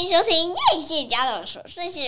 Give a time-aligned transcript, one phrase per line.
[0.00, 2.00] 欢迎收听叶谢家的琐碎事。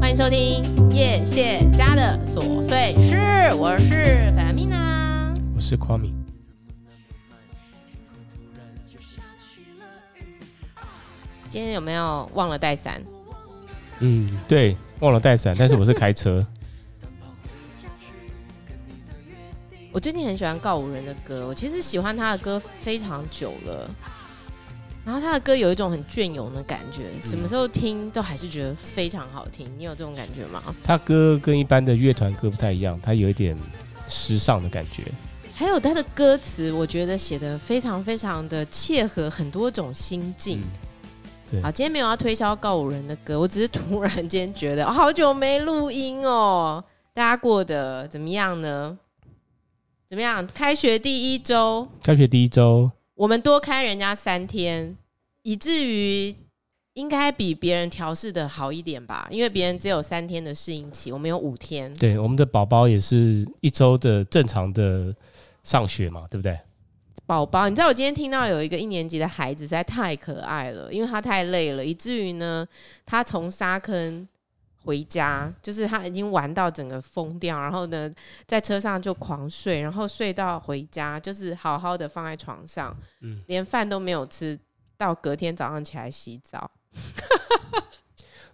[0.00, 6.12] 欢迎收听叶谢家的琐碎事，我是法米娜，我是夸米。
[11.48, 13.00] 今天有没有忘了带伞？
[14.00, 16.44] 嗯，对，忘了带伞，但是我是开车。
[19.98, 23.90] 我最近很喜欢告五人的歌，我其实喜欢他的歌非常久了。
[25.04, 29.66] 然后他的歌有一种很隽永的感觉，什么时候听都还是觉得非常好听。
[29.76, 30.62] 你有这种感觉吗？
[30.84, 33.58] 他歌跟一般的乐团歌不太一样，他有一点
[34.06, 35.02] 时尚的感觉。
[35.52, 40.62] 还有他的歌词，我觉得写的非常非常的切合很多种心境。
[41.50, 48.96] 嗯好，今天没有要推销告五人的歌，我只是突然间觉得，哦，好久没录音哦，大家过得怎么样呢？
[50.08, 50.46] 怎么样？
[50.54, 54.96] 开学第一周，开学第一周，我们多开人家三天，
[55.42, 56.34] 以至于
[56.94, 59.28] 应该比别人调试的好一点吧？
[59.30, 61.92] 因为别人只有三天的适应期，我们有五天。
[61.92, 65.14] 对，我们的宝宝也是一周的正常的
[65.62, 66.58] 上学嘛，对不对？
[67.26, 72.66] 宝宝，你知道我今天听到有一个一年级的孩子实在太可爱了，因为他太累了，以至于呢，
[73.04, 74.26] 他从沙坑
[74.84, 78.10] 回家，就是他已经玩到整个疯掉，然后呢，
[78.46, 84.58] 在车上就狂睡，然后睡到回家就是好好的放在床上，嗯，连饭都没有吃
[84.96, 86.70] 到隔天早上起来洗澡。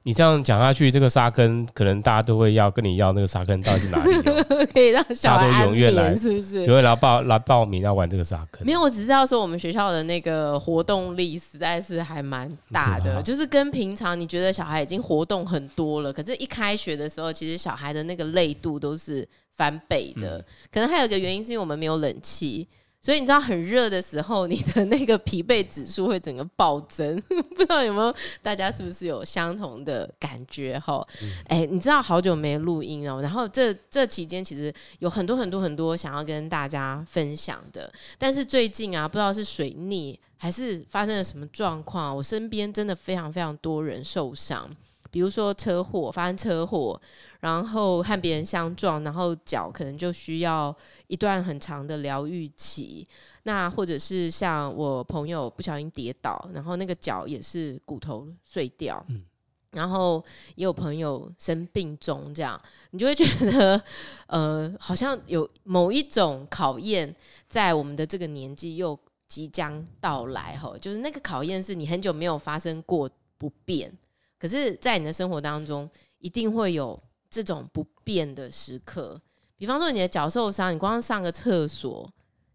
[0.06, 4.12] 你这样讲下去，这个沙坑可能大家都会要跟你要那个沙坑到底是哪里？
[4.70, 6.66] 可以让小孩踊跃来，是不是？
[6.66, 8.66] 踊跃来报来报名要玩这个沙坑。
[8.66, 20.36] 没有，我只是要说我们学校的那个活动力实在是还蛮大的，就是跟平常你觉得小孩已经活动很多了，可是一开学的时候，其实小孩的那个累度都是翻倍的。
[20.36, 22.68] 嗯、可能还有一个原因是因为我们没有冷气。
[23.04, 31.06] 所以你知道很热的时候，你的那个疲惫指数会整个暴增， 不知道有没有大家是不是有相同的感觉哈？
[31.48, 44.74] 哎、嗯欸，你知道好久没录音哦，然后这这期间其实有很多很多很多想要跟大家分享的，但是最近啊，不知道是水逆还是发生了什么状况，我身边真的非常非常多人受伤。
[45.14, 47.00] 比如说车祸，发生车祸，
[47.38, 50.76] 然后和别人相撞，然后脚可能就需要
[51.06, 53.06] 一段很长的疗愈期。
[53.44, 59.06] 那或者是像我朋友不小心跌倒，然后那个脚也是骨头碎掉。
[59.08, 59.22] 嗯，
[59.70, 60.20] 然后
[60.56, 62.60] 也有朋友生病中，这样
[62.90, 63.80] 你就会觉得，
[64.26, 67.14] 呃，好像有某一种考验
[67.48, 68.98] 在我们的这个年纪又
[69.28, 70.56] 即将到来。
[70.56, 73.08] 哈，就是那个考验是你很久没有发生过
[73.38, 73.96] 不变。
[74.44, 75.88] 可是，在你的生活当中，
[76.18, 79.18] 一定会有这种不变的时刻。
[79.56, 82.06] 比方说，你的脚受伤，你光上个厕所，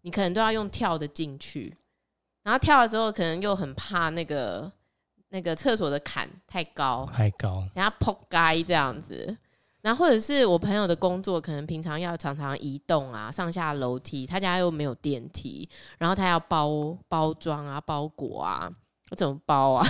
[0.02, 1.76] 你可能都要用跳的进去，
[2.44, 4.72] 然后跳的时候，可能又很怕那个
[5.30, 9.36] 那个厕所的坎太高，太高，然后扑街这样子。
[9.82, 15.68] 然后或者是我朋友的工作，可能平常要常常移动啊，上下楼梯，他家又没有电梯，
[15.98, 18.72] 然后他要包包装啊，包裹啊。
[19.12, 19.88] 我怎么包啊？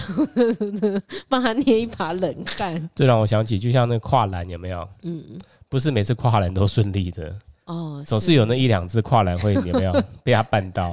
[1.28, 2.90] 帮他捏一把冷汗。
[2.96, 4.88] 这让我想起，就像那跨栏有没有？
[5.04, 5.24] 嗯，
[5.68, 7.34] 不是每次跨栏都顺利的
[7.66, 9.94] 哦，总是有那一两次跨栏会有没有
[10.24, 10.92] 被他绊到。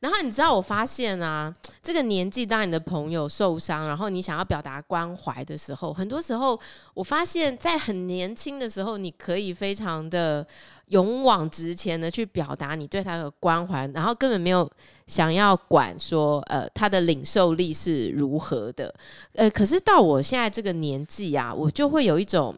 [0.00, 6.58] 然后你知道，我发现啊， 这个年纪当你的朋友受伤，然后你想要表达关怀的时候，很多时候
[6.94, 10.46] 我发现，在很年轻的时候，你可以非常的
[10.86, 14.66] 勇往直前的去表达你对他的关怀，然后根本没有
[15.06, 18.94] 想要管说，呃，他的领受力是如何的，
[19.34, 22.56] 呃，可是到我现在这个年纪啊，我就会有一种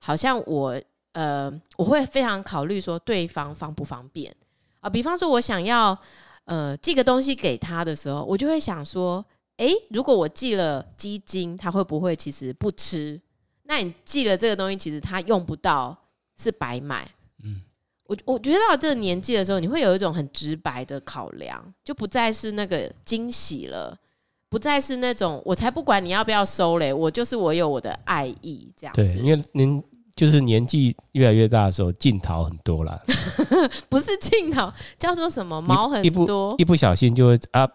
[0.00, 0.76] 好像我，
[1.12, 4.34] 呃，我会非常考虑说对方方不方便
[4.80, 5.96] 啊，比方说我想要。
[6.44, 9.24] 呃，寄个东西给他的时候，我就会想说，
[9.58, 13.20] 诶、欸，如果我寄了鸡精，他会不会其实不吃？
[13.64, 15.96] 那你寄了这个东西，其实他用不到，
[16.36, 17.08] 是白买。
[17.44, 17.60] 嗯，
[18.04, 23.96] 我我觉得到这个年纪的时候，你会有一种很直白的考量，就不再是那个惊喜了，
[24.48, 29.04] 不再是那种我才不管你要不要收嘞，我就是我有我的爱意这样子。
[29.06, 29.82] 对，因为您。
[30.20, 33.00] 就是年纪越来越大的时候，镜头很多了。
[33.88, 37.66] 不是镜头，叫做什么毛很多，一不小心就会啊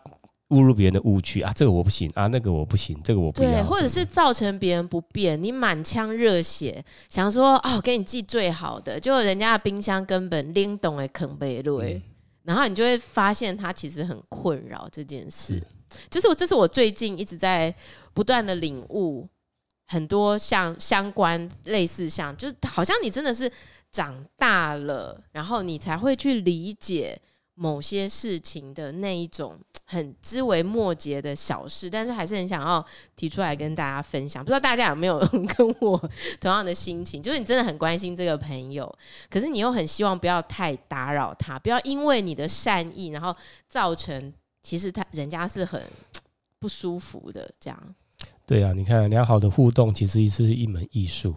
[0.50, 3.50] 误入别人的误区啊，这个我不行啊，那个我不行，这个我不要。
[3.50, 12.00] 对，或者是造成别人不便，你满腔热血想说哦，给你寄最好的，就人家的冰箱根本拎懂哎，肯贝瑞，
[12.44, 15.56] 然后你就会发现他其实很困扰这件事。
[15.56, 15.63] 是
[16.12, 17.74] 就是我，这是我最近一直在
[18.13, 19.27] 不断的领悟。
[19.85, 23.51] 很多像相关类似像，就是好像你真的是
[23.91, 27.19] 长大了，然后你才会去理解
[27.53, 32.85] 某些事情的那一种很枝微末节的小事，但是还是很想要
[33.15, 34.43] 提出来跟大家分享。
[34.43, 35.19] 不知道大家有没有
[35.55, 35.97] 跟我
[36.41, 37.21] 同样的心情？
[37.21, 38.93] 就是你真的很关心这个朋友，
[39.29, 43.33] 可是你又很希望不要太打扰他，不要因为你的善意，然后
[43.69, 45.81] 造成其实他人家是很
[46.59, 47.95] 不舒服的这样。
[48.45, 51.33] 对啊，你看良好的互动其实是一门艺术，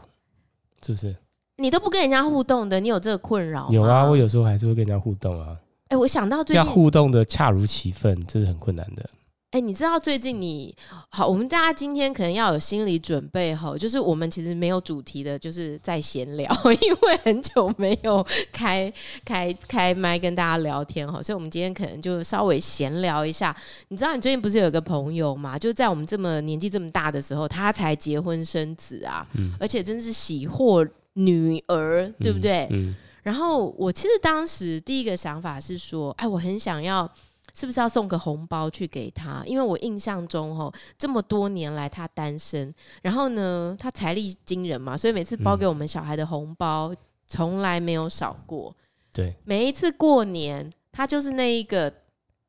[0.85, 1.17] 是不是？
[1.57, 3.75] 你都不跟人家互动的，你有这个困扰吗？
[3.75, 5.57] 有啊，我有时候还是会跟人家互动啊。
[5.89, 9.09] 哎、欸，我想到最近要互动的恰如其分，这是很困难的。
[9.51, 10.77] 哎、欸，你知道最近你
[11.09, 16.47] 好，我们大家今天可能要有心理准备哈，就是我们其实没有主题的，就是在闲聊，
[16.83, 18.23] 因为很久没有
[18.53, 18.93] 开
[19.25, 23.57] 开开麦跟大家聊天哈，所以我们今天可能就稍微闲聊一下。
[23.89, 25.59] 你知道你最近不是有个朋友嘛？
[25.59, 32.67] 就在我们这么年纪这么大的时候，他才结婚生子啊，嗯、而且真是喜获女儿，对不对？
[32.71, 32.91] 嗯。
[32.91, 37.11] 嗯然后我其实当时第一个想法是说，哎，我很想要，
[37.59, 39.43] 是不是要送个红包去给他？
[39.45, 42.73] 因为我印象中，哦，这么多年来他单身，
[43.03, 46.95] 然后呢，他财力惊人嘛，所以每次包给我们小孩的红包
[47.27, 48.73] 从来没有少过。
[49.13, 51.93] 对，每一次过年，他就是那一个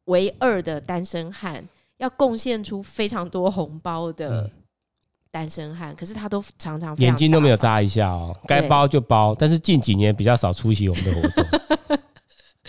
[0.06, 1.68] 唯二的单身汉，
[1.98, 4.44] 要贡献出非常多红包的。
[4.44, 4.52] 嗯
[5.32, 11.46] 单身汉，可是他都常常眼睛都没有眨一下哦，该包就包，但是近几年比较少出席我们的活动。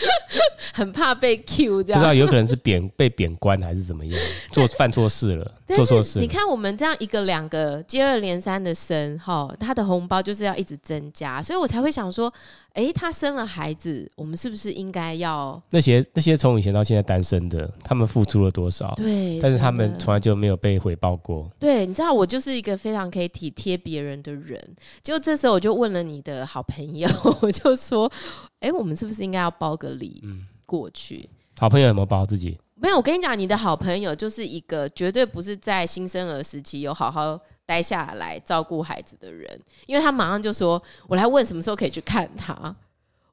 [0.73, 4.19] 很怕被 Q，这样不知道有可能是贬 被贬官还是怎么样，
[4.52, 6.20] 做犯错事了，做错事。
[6.20, 12.32] 你看我们这样一个两个接二连三的生，哈，他的红包就是要一直增加，所以我才会想说，
[12.73, 18.94] 哎、欸，他生了孩子，我们是不是应该要那些那些从以前到现在单身的，他们付出了多少？
[18.97, 21.50] 对，但是他们从来就没有被回报过。
[21.58, 24.61] 对，你知道我就是一个非常可以体贴别人的人，
[25.02, 27.08] 就这时候我就问了你的好朋友，
[27.43, 28.11] 我就说，
[28.60, 30.20] 哎、欸，我们是不是应该要包个礼？
[30.22, 30.46] 嗯。
[30.66, 31.28] 过去，
[31.58, 32.56] 好朋友有没有包自己？
[32.76, 37.36] 没有，我跟你讲，你的好朋友就是一个绝对不是在新生儿时期有好好
[37.66, 42.54] 待下来照顾孩子的人，因为他马上就说：“我来问什么时候可以去看他。”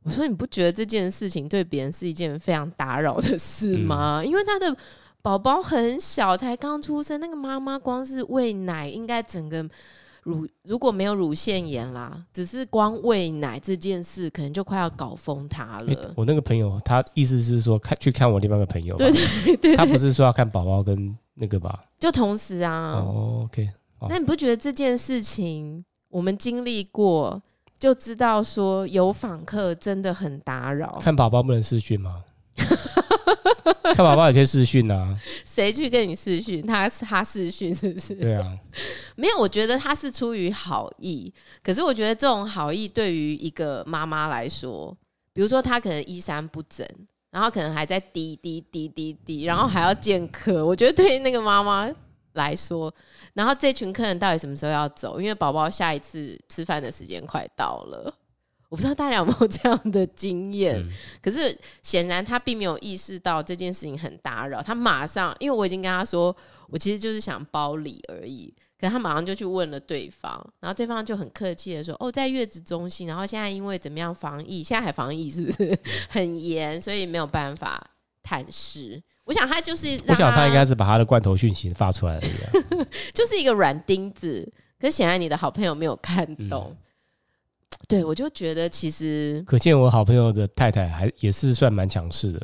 [0.01, 4.21] 我说：“你不觉得这件事情对别人是一件非常打扰的事吗？
[4.21, 4.75] 嗯、因为他的
[5.21, 9.63] 宝宝很小，才刚出生，那个妈妈光是喂奶，应该整个。”
[10.27, 15.93] 乳如果没有乳腺炎啦，只是光喂奶这件事，可能就快要搞疯他了。
[15.93, 21.85] 欸，我那个朋友，他意思是说看去看我另外一个朋友，对对对，对，他不是说要看宝宝跟那个吧？
[21.97, 22.95] 就同时啊。
[22.95, 23.69] 哦，OK。
[24.09, 27.41] 那你不觉得这件事情我们经历过，
[27.79, 30.99] 就知道说有访客真的很打扰？
[31.01, 32.23] 看宝宝不能视讯吗？
[33.95, 36.61] 看宝宝也可以试训啊，谁去跟你试训？
[36.65, 38.15] 他他试训是不是？
[38.15, 38.57] 对啊，
[39.15, 41.33] 没有，我觉得他是出于好意。
[41.63, 44.95] 可是我觉得这种好意对于一个妈妈来说，
[45.33, 46.85] 比如说她可能衣衫不整，
[47.31, 50.65] 然后可能还在滴滴滴滴滴，然后还要见客。
[50.65, 51.89] 我觉得对于那个妈妈
[52.33, 52.93] 来说，
[53.33, 55.19] 然后这群客人到底什么时候要走？
[55.21, 58.13] 因为宝宝下一次吃饭的时间快到了。
[58.69, 60.89] 我不知道大家有没有 这样的经验，嗯，
[61.21, 64.61] 可是显然他并没有意识到这件事情很打扰。
[64.61, 66.35] 他马上，因为我已经跟他说，
[66.69, 68.53] 我其实就是想包礼而已。
[68.79, 75.75] 可是他马上就去问了对方，然后对方就很客气的说：“哦，在月子中心，然后现在因为怎么样防疫，现在还防疫是不是
[76.09, 77.83] 很严，所以没有办法
[78.21, 82.21] 探视。”我想他就是，我想他应该是把他的罐头讯息发出来了，
[83.15, 84.47] 就是一个软钉子。
[84.79, 86.67] 可是显然你的好朋友没有看懂。
[86.69, 86.77] 嗯
[87.87, 92.41] 对，我就觉得其实可见我好朋友的太太还也是算蛮强势的。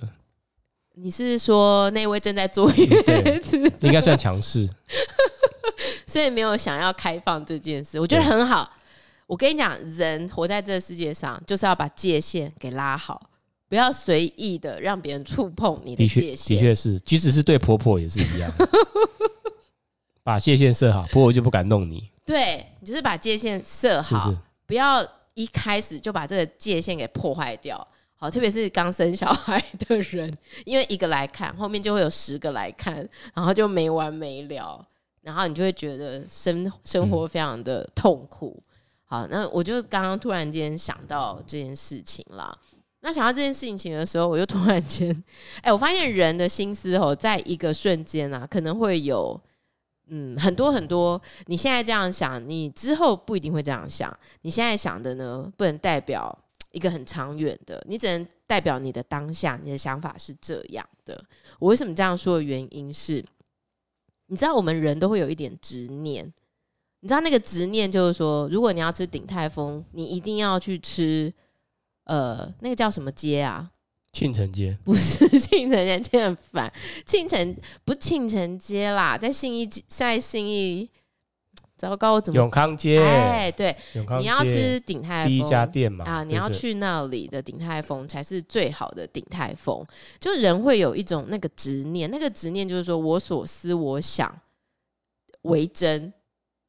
[0.96, 3.58] 你是说那位正在坐月子？
[3.82, 4.70] 应该算强势，
[6.06, 8.72] 所以没有想要开放这件事，我觉得很好。
[9.26, 13.30] 我跟你讲，人活在这个世界上，就是要把界限给拉好，
[13.68, 16.58] 不要随意的让别人触碰你的界限。
[16.58, 18.54] 的确是，即使是对婆婆也是一样，
[20.24, 22.08] 把界限设好，婆婆就不敢弄你。
[22.24, 24.20] 对，你就是把界限设好。
[24.20, 34.86] 是是不要一开始就把这个界限给破坏掉，好，特别是刚生小孩的人，因为一个来看，后面就会有十个来看，然后就没完没了，
[35.22, 38.62] 然后你就会觉得生生活非常的痛苦。
[39.06, 42.58] 好，那我就刚刚突然间想到这件事情啦。
[43.02, 45.24] 那想到这件事情的时候，我就突然间，
[45.62, 49.40] 哎、我发现人的心思哦，在一个瞬间啊，可能会有。
[50.08, 54.16] 嗯，很多很多，你现在这样想，你之后不一定会这样想。
[54.42, 56.38] 你现在想的呢，不能代表
[56.72, 61.24] 一个很长远的，你只能代表你的当下，你的想法是这样的。
[61.58, 63.24] 我为什么这样说的原因是，
[64.28, 66.26] 你知道我们人都会有一点执念，
[67.00, 71.34] 你知道那个执念就是说，如果你要吃鼎泰丰，你一定要去吃，
[72.04, 73.72] 呃，那个叫什么街啊？
[74.14, 74.78] 庆城街？
[74.84, 76.72] 不是庆城街，真的很烦。
[77.06, 80.90] 庆城不庆城街啦，在信义，在信义。
[81.76, 82.38] 糟糕，我怎么？
[82.38, 83.02] 永康街。
[83.04, 86.06] 哎，对，永康街，你要吃鼎泰丰第一家店嘛？
[86.06, 89.86] 啊，你要去那里的鼎泰丰才是最好的鼎泰丰。
[90.18, 94.34] 就人会有一种那个执念，那个执念就是说我所思我想
[95.42, 96.14] 为真，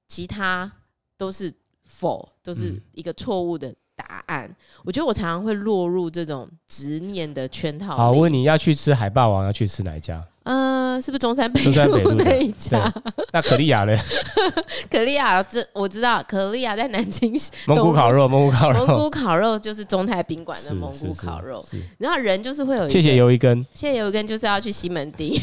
[0.09, 0.73] 其他
[1.17, 1.53] 都是
[1.85, 3.73] 否，都是一个错误的
[4.07, 4.45] 答案。
[4.45, 7.97] 嗯、我觉得我常常会落入这种执念的圈套。
[7.97, 10.23] 好，我问你要去吃海霸王，要去吃哪一家？
[10.45, 12.93] 嗯、呃，是不是中山北中山北路那一家？
[13.33, 13.97] 那可丽亚呢？
[14.91, 17.35] 可丽亚，这我知道，可丽亚在南京。
[17.67, 21.65] 蒙古烤肉，蒙古烤肉，蒙古烤肉就是中泰宾馆的蒙古烤肉。
[21.99, 25.35] 然后人就是会有一谢谢游一根，谢谢游一根，就是要去西门町。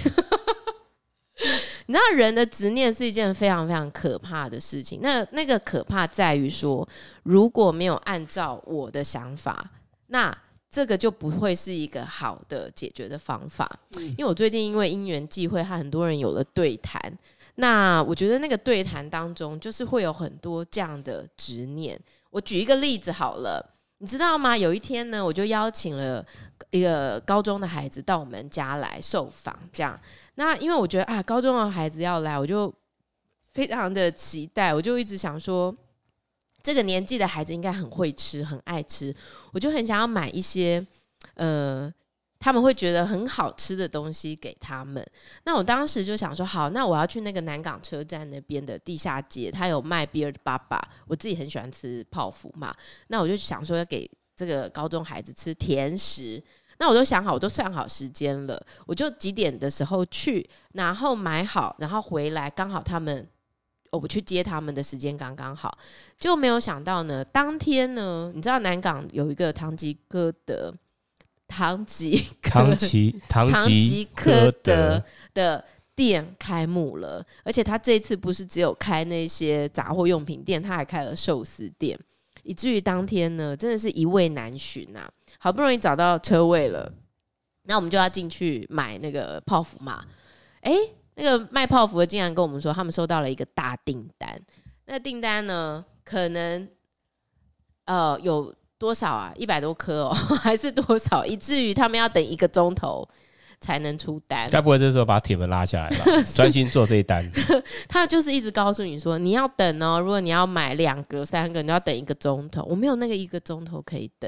[1.85, 4.99] 你知道人的执念是一件非常非常可怕的事情。
[5.01, 6.87] 那那个可怕在于说，
[7.23, 9.69] 如果没有按照我的想法，
[10.07, 10.35] 那。
[10.73, 16.97] 这个就不会是一个好的解决的方法，因为我最近因为因缘际会，和很多人有了对谈。
[17.55, 21.99] 那我觉得那个对谈当中，就是会有很多这样的执念。
[22.29, 23.61] 我举一个例子好了，
[24.01, 24.57] 你知道吗？
[24.57, 26.25] 有一天呢，我就邀请了
[26.71, 29.97] 一个高中的孩子到我们家来受访，这样。
[30.35, 32.73] 那因为我觉得啊，高中的孩子要来，我就
[33.53, 35.73] 非常的期待，我就一直想说。
[36.63, 39.11] 这个年纪的孩子应该很会吃，很爱吃，
[39.51, 40.85] 我就很想要买一些，
[41.33, 41.91] 呃，
[42.41, 45.05] 他们会觉得很好吃的东西给他们。
[45.45, 52.75] 那我当时就想说，好，那我要去那个南港车站那边的地下街，他有卖 Beard 爸爸，我自己很喜欢吃泡芙嘛。
[53.07, 56.43] 那我就想说要给这个高中孩子吃甜食。
[56.79, 63.27] 那我都想好，我都算好时间了，我就几点的时候去，然后买好，然后回来，刚好他们。
[63.91, 65.77] 我去接他们的时间刚刚好，
[66.17, 67.25] 就没有想到呢。
[67.25, 70.73] 当天呢，你知道南港有一个唐吉诃德、
[71.51, 75.03] 唐吉、唐吉、唐吉诃德
[75.33, 81.99] 的店开幕了，而且他这次不是只有开那些杂货用品店，他还开了寿司店，
[82.43, 85.11] 以至于当天呢，真的是一位难寻呐。
[85.37, 86.91] 好不容易找到车位了，
[87.63, 90.05] 那我们就要进去买那个泡芙嘛。
[90.61, 90.71] 哎。
[91.15, 94.41] 那个卖泡芙的竟然跟我们说，他们收到了一个大订单。
[94.85, 96.67] 那订单呢，可能
[97.83, 99.31] 呃有多少啊？
[99.37, 100.09] 一百多颗哦，
[100.41, 101.23] 还是多少？
[101.23, 103.07] 以至于他们要等一个钟头
[103.59, 104.49] 才能出单。
[104.49, 106.05] 该不会这时候把铁门拉下来吧？
[106.33, 107.23] 专心做这一单。
[107.87, 109.99] 他就是一直告诉你说，你要等哦。
[109.99, 112.63] 如果你要买两个、三个，你要等一个钟头。
[112.63, 114.27] 我没有那个一个钟头可以等。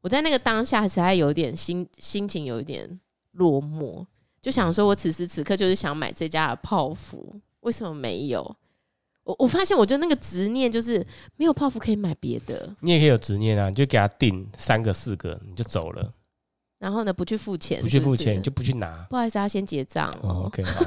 [0.00, 2.98] 我在那个当下实在有点心心情有一点
[3.34, 4.04] 落寞。
[4.42, 8.56] 就想说，我此时此刻就是想买这家的泡芙，为什么没有？
[9.28, 11.06] 我我发现，我觉得那个执念就是
[11.36, 12.74] 没有泡芙可以买别的。
[12.80, 16.12] 你也可以有执念啊，你就给他订三个、四个，你就走了。
[16.78, 19.06] 然后呢，不去付钱不去付钱，你就不去拿。
[19.10, 20.28] 不好意思，要先结账哦。
[20.28, 20.80] Oh, OK，好。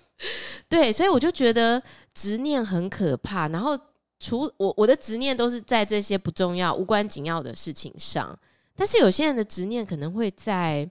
[0.68, 1.82] 对，所以我就觉得
[2.14, 3.48] 执念很可怕。
[3.48, 3.78] 然后，
[4.18, 8.36] 除我我的执念都是在这些不重要、无关紧要的事情上，
[8.74, 10.90] 但是有些人的执念可能会在。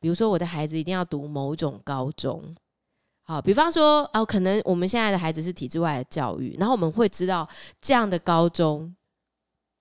[0.00, 2.40] 比如说，我的孩子一定要读某种高中，
[3.28, 7.46] 好，比方说，哦，可能我们现在的孩子是体制外的教育，然后我们会知道
[7.78, 8.96] 这样的高中，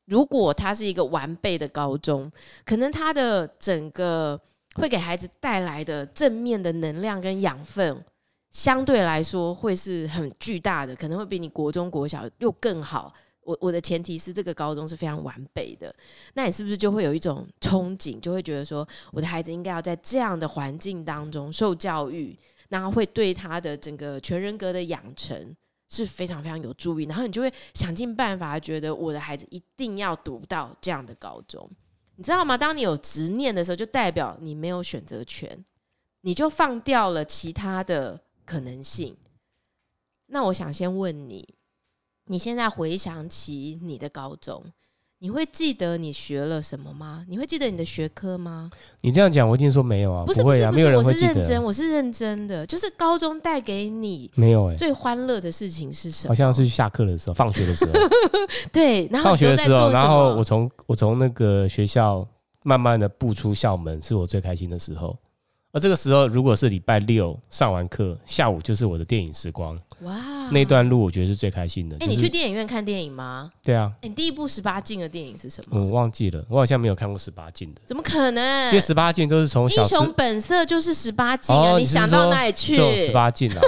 [0.08, 2.30] 如果它是一个完备的高中，
[2.66, 4.38] 可能它的整个
[4.76, 8.04] 会给孩子带来的正面的能量跟养分，
[8.52, 13.14] 相对来说会是很巨大的，可能会比你国中国小又更好。
[13.46, 15.96] 我我的前提是这个高中是非常完备的，
[16.34, 22.38] 那你是不是就会有一种憧憬，就会觉得说我的孩子应该要在这样的环境当中受教育，
[22.70, 25.56] 然后会对他的整个全人格的养成
[25.90, 31.70] 是非常非常有助意，然后你就会想尽办法觉得我的孩子一定要读到这样的高中，
[32.16, 32.58] 你知道吗？
[32.58, 35.66] 当你有执念的时候，就代表你没有选择权，
[36.22, 39.16] 你就放掉了其他的可能性。
[40.28, 41.48] 那我想先问你。
[42.30, 44.62] 你现在回想起你的高中，
[45.20, 47.26] 你会记得你学了什么吗？
[47.28, 48.70] 你会记得你的学科吗？
[49.02, 52.64] 你这样讲，我一定说没有啊，不是不是不是，我是认真，我是认真的。
[52.68, 56.30] 就是高中带给你没有哎最欢乐的事情是什么？
[56.30, 57.94] 好像是下课的时候，放学的时候。
[58.72, 62.28] 对，然后放学的时候，然后我从我从那个学校
[62.64, 65.18] 慢慢的步出校门，是我最开心的时候。
[65.78, 69.80] 而这个时候，如果是礼拜六上完课，下午就是我的电影时光。
[70.02, 71.96] 哇，那段路我觉得是最开心的。
[71.98, 73.52] 哎、欸，就是、你去电影院看电影吗？
[73.62, 73.92] 对啊。
[74.02, 75.80] 欸、你第一部十八禁的电影是什么？
[75.80, 77.82] 我忘记了，我好像没有看过十八禁的。
[77.86, 78.68] 怎么可能？
[78.70, 81.74] 因为十八禁都是从《英雄本色》就是十八禁啊！
[81.74, 82.74] 哦、你想到哪里去？
[82.74, 83.62] 十八禁啊！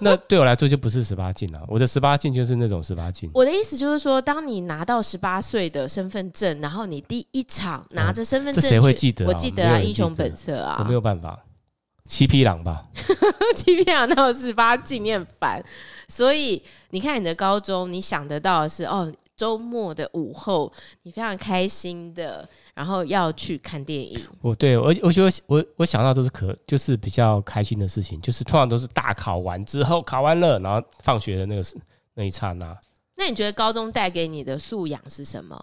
[0.04, 1.62] 那对我来说就不是十八禁了。
[1.68, 3.30] 我的十八禁就是那种十八禁。
[3.34, 9.26] 我的意思就是说，当你拿到十八岁的身份证，然后你第一场拿着身份证，这谁会记得？
[9.26, 11.38] 我记得啊，《英雄本色》啊，我没有办法。
[12.06, 12.86] 七匹狼吧，
[13.54, 15.62] 七匹狼那有十八禁，你很烦。
[16.08, 22.48] 所以你看你的高中，你想得到的是哦，周末的午后，你非常开心的。
[22.74, 31.62] 然后要去看电影，我对我我觉得我我想到都是可就是比较开心的事情，就是通常都是大考完之后考完了，然后放学的那个
[32.14, 32.76] 那一刹那。
[33.16, 35.62] 那你觉得高中带给你的素养是什么？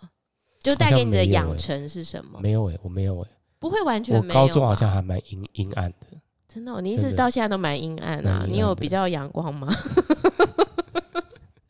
[0.59, 2.39] 就带给你的养成是什么？
[2.41, 4.39] 没有诶、欸，我没有诶、欸，不会完全没有。
[4.39, 6.07] 我高中好像还蛮阴阴暗的，
[6.47, 8.45] 真的、哦，你一直到现在都蛮阴暗啊。
[8.47, 9.73] 你有比较阳光吗？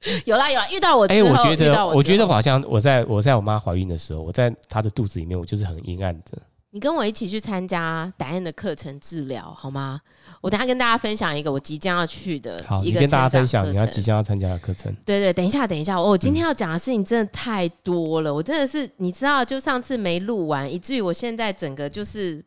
[0.26, 6.38] 有啦有啦，遇到我哎、欸，我觉得我，我觉得我好像我在我在我妈怀孕的时候，我在她的肚子里面，我就是很阴暗的。
[6.72, 10.00] 你跟我一起去参加达燕的课程治疗好吗？
[10.42, 14.94] 我等下跟大家分享一个我即将要去的，好，你跟大家分享你要即将要参加的课程。
[15.06, 22.44] 对，对对，等一下等一下，我今天要讲的事情真的太多了，嗯、我真的是你知道，就上次没录完，以至于我现在整个就是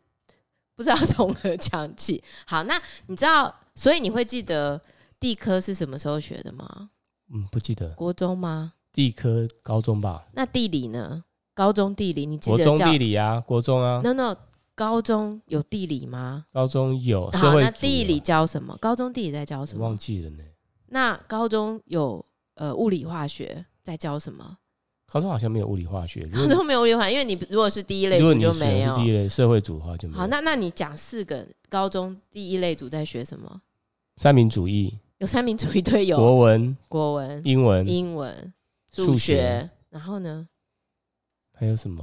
[0.77, 2.23] 不知道从何讲起。
[2.47, 4.81] 好，那你知道，所以你会记得
[5.19, 6.91] 地科是什么时候学的吗？
[7.33, 7.91] 嗯，不记得。
[7.91, 8.73] 国中吗？
[8.93, 10.27] 地科高中吧。
[10.33, 11.25] 那地理呢？
[11.55, 12.57] 高中地理你记得？
[12.57, 14.01] 国中地理啊，国中啊。
[14.03, 14.37] No No，
[14.75, 16.47] 高中有地理吗？
[16.53, 17.31] 高中有。
[17.31, 18.77] 好，那地理教什么？
[18.81, 19.85] 高中地理在教什么？
[19.85, 20.43] 忘记了呢。
[20.87, 24.57] 那高中有呃物理化学在教什么？
[25.07, 26.27] 高中好像没有物理化学。
[26.29, 28.97] 高中没有物理化学，因为你如果是第一类组就没有。
[28.97, 30.21] 第一类社会组的话就没有。
[30.21, 33.61] 好，那那你讲四个高中第一类组在学什么？
[34.17, 34.99] 三民主义。
[35.21, 38.55] 有三民主义队友，国文、国文、英文、英文、
[38.91, 40.49] 数学，学，然后呢？
[41.53, 42.03] 还有什么？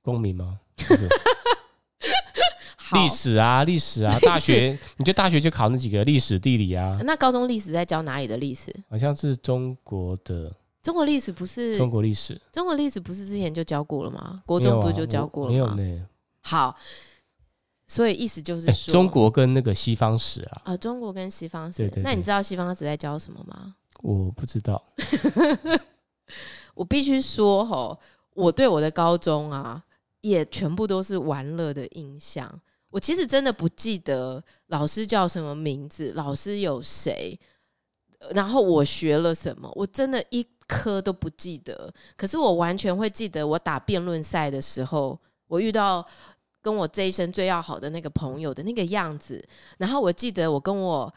[0.00, 0.60] 公民吗？
[2.94, 7.00] 历史啊，历史啊，大学，你就大学就考那几个历史、地理啊？
[7.04, 8.72] 那高中历史在教哪里的历史？
[8.88, 10.54] 好像是中国的。
[10.82, 12.40] 中国历史不是中国历史？
[12.52, 14.40] 中国历史不是之前就教过了吗？
[14.46, 15.74] 国中不是就教过了吗？
[15.74, 16.06] 没有呢。
[16.42, 16.76] 好。
[17.92, 21.92] 所以意思就是说，中国跟那个西方史啊，啊，中国跟西方史。
[22.02, 23.74] 那你知道西方史在教什么吗？
[24.00, 24.82] 我不知道。
[26.72, 28.00] 我必须说吼，
[28.32, 29.84] 我对我的高中啊，
[30.22, 32.50] 也全部都是玩乐的印象。
[32.88, 37.38] 我其实真的不记得老师叫什么名字，老师有谁，
[38.30, 41.92] 然后我学了什么，我真的一科都不记得。
[42.16, 46.02] 可是我完全会记得，我打辩论赛的时候，我遇到。
[46.62, 49.44] 跟我这一生最要好的那个朋友的那个样子，
[49.78, 51.12] 然后我记得我跟我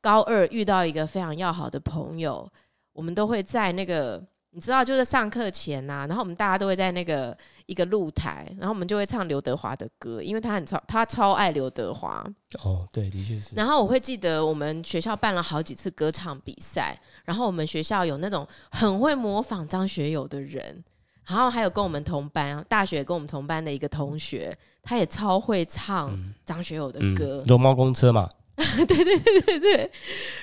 [0.00, 2.48] 高二遇到一个非常要好的朋友，
[2.92, 7.36] 我们都会在那个你知道，就是上课前呐、啊，然后我们大家都会在那个
[7.66, 12.26] 一个露台，然后我们就会唱刘德华的歌，因为他很超，他超爱刘德华。
[12.64, 13.54] 哦，对，的确是。
[13.54, 20.82] 然后我会记得我们学校办了好几次歌唱比赛，然后我们学校有那种很会模仿张学友的人。
[21.26, 28.28] 然后还有跟我们同班，大学跟我们同班的一个同学，他也超会唱张学友的歌，《龙猫公车》嘛。
[28.56, 29.90] 对对对对对。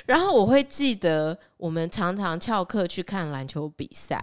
[0.06, 4.22] 然后我会记得，我们常常翘课去看篮球比赛。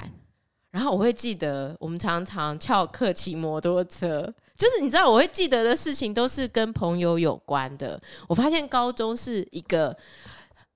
[0.71, 4.23] 然后我会记得，我们常常翘课骑摩托车。
[4.57, 8.01] 就是你知道，我会记得的事情都是跟朋友有关的。
[8.27, 9.97] 我发现高中是一个。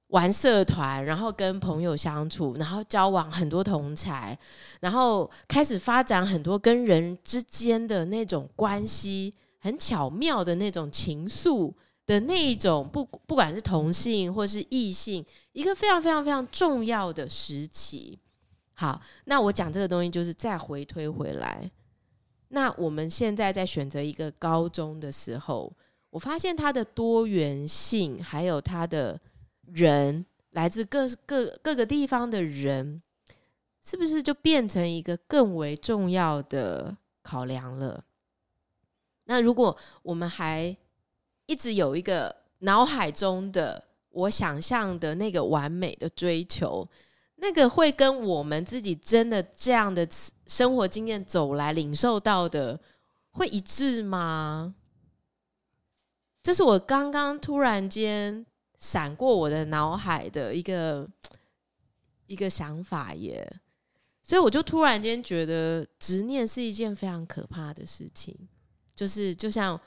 [0.09, 4.39] 玩社团，然后跟朋友相处，然后交往很多同才，
[4.81, 11.71] 然后开始发展很多跟人之间的那种关系，很巧妙的那种情愫
[12.07, 18.19] 的那一种，不不管是同性或是异性，一个非常非常非常重要的时期。
[18.73, 21.71] 好，那我讲这个东西就是再回推回来，
[22.49, 25.71] 那我们现在在选择一个高中的时候，
[26.09, 29.21] 我发现它的多元性，还有它的。
[29.73, 33.03] 人来自各各各个地方的人，
[33.83, 38.05] 是不是就变成一个更为重要的考量了？
[39.25, 40.77] 那如果我们还
[41.47, 46.89] 一直有一个脑海中的我想象的那个完美的追求，
[47.37, 50.09] 那个会跟我们自己真的这样的
[50.47, 52.81] 生活经验走来领受到的
[53.33, 54.75] 会一致吗？
[56.43, 58.47] 这是我刚刚突然间。
[58.79, 61.09] 闪过我的脑海的一个
[62.27, 63.51] 一个想法耶，
[64.23, 68.37] 所以我就突然间觉得执念是一件非常可怕的事情，
[68.95, 69.79] 就是就像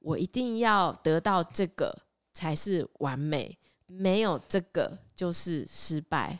[0.00, 1.96] 我一定要得到这个
[2.32, 6.38] 才是完美，没有这个就是失败，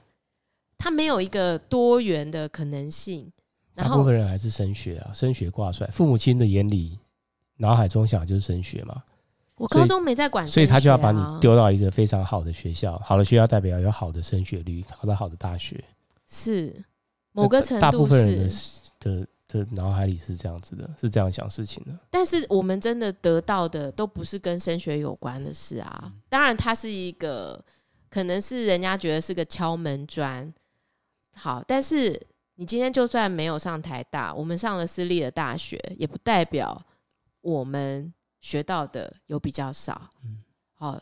[0.77, 3.33] 它没有一个多元的可能性。
[3.75, 6.99] 大部分人还是升学啊，升学挂帅，父母亲的眼里
[7.57, 9.05] 脑海中想就是升学嘛。
[9.61, 15.85] 我高中没在管、啊，所以他就要把你丢到一个非常好的学校，好的学校代表有好的升学率，考到好的大学。
[16.27, 16.75] 是
[17.33, 18.51] 某个程度是大部分人
[19.01, 21.93] 的的脑海里是这样子的，是这样想事情的。
[22.09, 26.11] 但是我们真的得到的都不是跟升学有关的事啊。
[26.31, 27.63] 当然，它是一个
[28.09, 30.51] 可能是人家觉得是个敲门砖。
[31.37, 32.19] 好，但是
[32.55, 36.83] 你今天就算没有上台大，我们上了私立的大学，也不代表
[37.43, 38.11] 我们。
[38.41, 40.39] 学到的有比较少，嗯，
[40.75, 41.01] 好，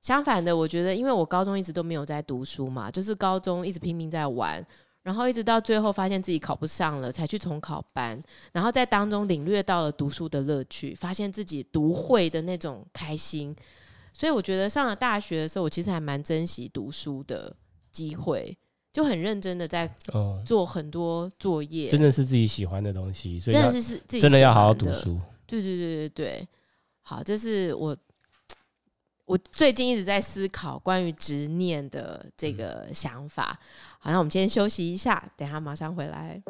[0.00, 4.64] 相反的，我觉得，因为我高中一直都没有在读书嘛，就是高中一直拼命在玩，
[5.02, 8.18] 然后一直到最后发现自己考不上了，才去重考班，
[8.52, 13.54] 然后在当中领略到了读书的乐趣，发现自己读会的那种开心，
[14.14, 17.54] 所以我觉得上了大学的时候，我其实还蛮珍惜读书的
[17.92, 18.56] 机会，
[18.90, 19.86] 就很认真的在
[20.46, 26.48] 做很多作业，哦，真的是自己喜欢的东西，所以真的是是自己真的要好好读书，对对对对对。
[27.02, 27.96] 好，这是我
[29.24, 33.58] 我最近一直在思考关于执念的这个想法。
[33.98, 36.40] 好，那我们今天休息一下，等下马上回来。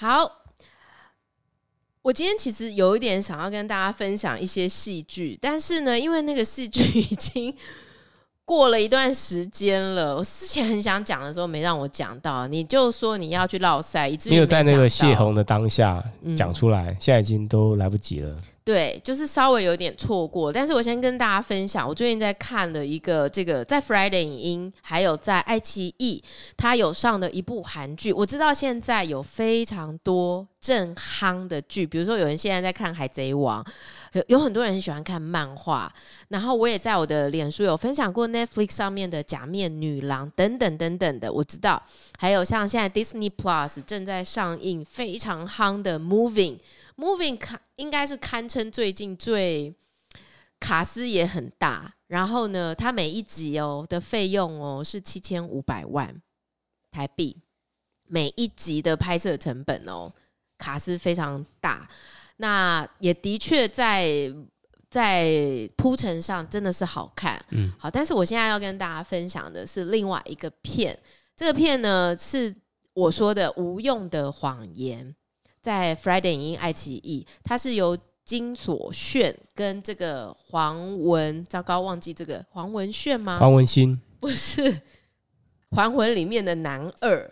[0.00, 0.37] 好，
[2.08, 7.54] 我今天其实有一点想要跟大家分享一些戏剧，但是呢，因为那个戏剧已经
[8.46, 16.02] 过了一段时间了，我之前很想讲的时候没让我讲到，你就说你要去绕赛，没有在那个泄洪的当下
[16.34, 18.34] 讲出来，嗯，现在已经都来不及了。
[18.68, 26.22] 对，就是稍微有点错过，但是我先跟大家分享，我最近在看了一个这个在 Friday 影音，还有在爱奇艺，
[26.54, 28.12] 它有上的一部韩剧。
[28.12, 33.64] 我知道现在有非常多正夯的剧，比如说有人现在在看《海贼王》，
[34.12, 35.90] 有有很多人很喜欢看漫画，
[36.28, 41.82] 然后我也在我的脸书有分享过 Netflix 上面的《假面女郎》等等等等的，我知道，
[42.18, 46.58] 还有像现在 Disney Plus 正在上映非常夯的 Moving。
[46.98, 49.72] Moving 堪应该是堪称最近最
[50.58, 56.20] 卡斯也很大，然后呢，它每一集哦的费用哦是七千五百万
[56.90, 57.40] 台币，
[58.08, 60.10] 每一集的拍摄成本哦
[60.58, 61.88] 卡斯非常大，
[62.38, 64.34] 那也的确在
[64.90, 70.98] 在铺陈上真的是好看，嗯，好，但是我现在要跟大家分享的是另外一个片，
[71.36, 72.52] 这个片呢是
[72.92, 75.14] 我说的无用的谎言。
[75.68, 83.38] 在 Friday 影音爱奇艺，它是由金所炫跟这个黄文，糟糕，忘记这个黄文炫吗？
[83.38, 84.80] 黄文新不是，
[85.72, 87.30] 还魂里面的男二。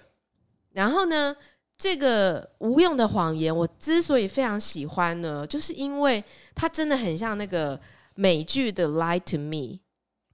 [0.73, 1.35] 然后呢，
[1.79, 6.23] 这个无用的谎言，我之所以非常喜欢呢，就是因为
[6.55, 7.81] 它真的很像那个
[8.17, 9.57] 美剧的《Lie to Me》，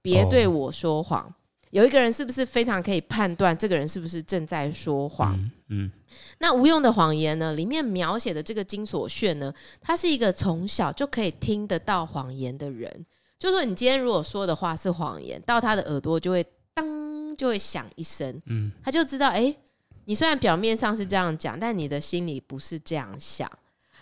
[0.01, 1.21] 别对我说谎。
[1.21, 1.33] 哦
[1.73, 5.33] 有一个人是不是非常可以判断这个人是不是正在说谎？
[5.35, 5.91] 嗯，嗯，
[6.37, 7.53] 那无用的谎言呢？
[7.53, 13.05] 里面描写的这个金所炫呢，他是一个从小就可以听得到谎言的人。
[13.39, 19.57] 就说，你今天如果说的话是谎言，到他的耳朵就会当就会响一声，嗯，他就知道，哎、欸，
[20.05, 23.51] 你虽然表面上是这样讲，但你的心里不是这样想。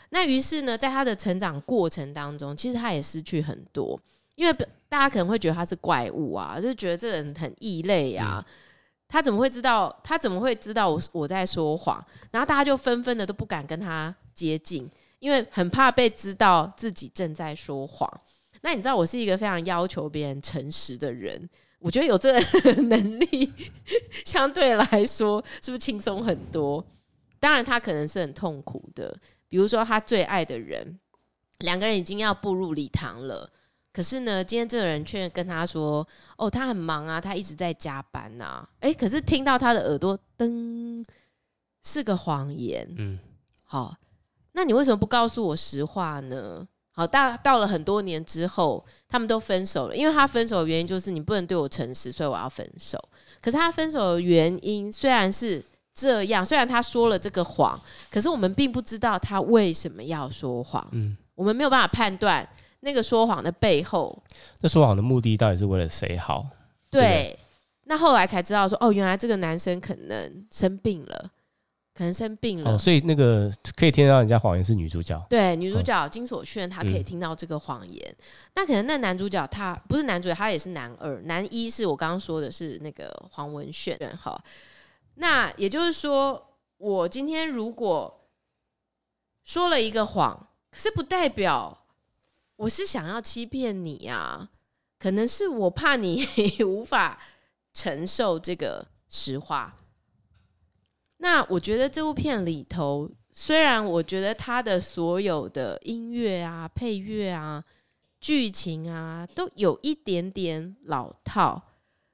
[0.09, 3.97] 那于是呢，在他的成长过程当中，其实他也失去很多。
[4.41, 8.43] 因为大家可能会觉得他是怪物啊，就觉得这个人很异类啊。
[9.07, 9.95] 他怎么会知道？
[10.03, 12.03] 他怎么会知道我我在说谎？
[12.31, 18.11] 然后大家就纷纷的都不敢跟他接近，因为很怕被知道自己正在说谎。
[18.61, 23.53] 那你知道我是一个非常要求别人诚实的人，我觉得有这个 能力，
[24.25, 26.83] 相对来说是不是轻松很多？
[27.39, 29.15] 当然他可能是很痛苦的，
[29.49, 30.99] 比如说他最爱的人，
[31.59, 33.47] 两个人已经要步入礼堂了。
[33.93, 41.05] 可是呢，今天这个人却跟他说：“哦，他很忙啊，他一直在加班呐、啊。”哎，可是听到他的耳朵噔，
[41.83, 42.87] 是个谎言。
[42.97, 43.19] 嗯，
[43.65, 43.93] 好，
[44.53, 46.65] 那你为什么不告诉我实话呢？
[46.93, 52.97] 好，大到了很多年之后，他们都分手了，因为他分手的原因就是你不能对我诚实，所以我要分手。
[53.41, 55.61] 可是他分手的原因虽然是
[55.93, 57.77] 这样，虽然他说了这个谎，
[58.09, 60.87] 可是我们并不知道他为什么要说谎。
[60.91, 62.47] 嗯，我们没有办法判断。
[62.83, 64.21] 那个说谎的背后，
[64.59, 66.45] 那说谎的目的到底是为了谁好？
[66.89, 67.39] 对，对，
[67.83, 71.31] 那后来才知道说，哦，原来这个男生可能生病了，
[71.93, 72.73] 可能生病了。
[72.73, 75.23] 哦，所以那个可以听到人家谎言是女主角。
[75.29, 78.03] 对，女主角金所炫，她可以听到这个谎言。
[78.09, 78.25] 嗯。
[78.55, 81.21] 那可能那男主角他不是男主角，他也是男二。
[81.25, 83.97] 男一是我刚刚说的是那个黄文炫。
[84.19, 84.43] 好，
[85.15, 86.43] 那也就是说，
[86.77, 88.21] 我今天如果
[89.43, 91.77] 说了一个谎，可是不代表。
[92.61, 94.47] 我是想要欺骗你呀，
[94.99, 96.23] 可能是我怕你
[96.63, 97.19] 无法
[97.73, 99.79] 承受这个实话。
[101.17, 107.63] 那我觉得这部片里头，虽然我觉得它的所有的音乐啊、配乐啊、
[108.19, 111.59] 剧情啊，都有一点点老套，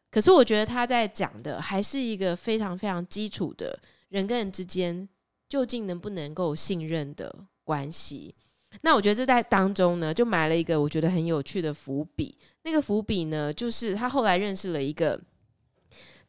[0.10, 5.10] 可是我觉得他在讲的还是一个非常非常基础的人跟人之间
[5.50, 8.34] 究竟能不能够信任的关系。
[8.82, 12.38] 那我觉得这在当中呢，就埋了一个我觉得很有趣的伏笔。
[12.64, 15.20] 那个伏笔呢，就是他后来认识了一个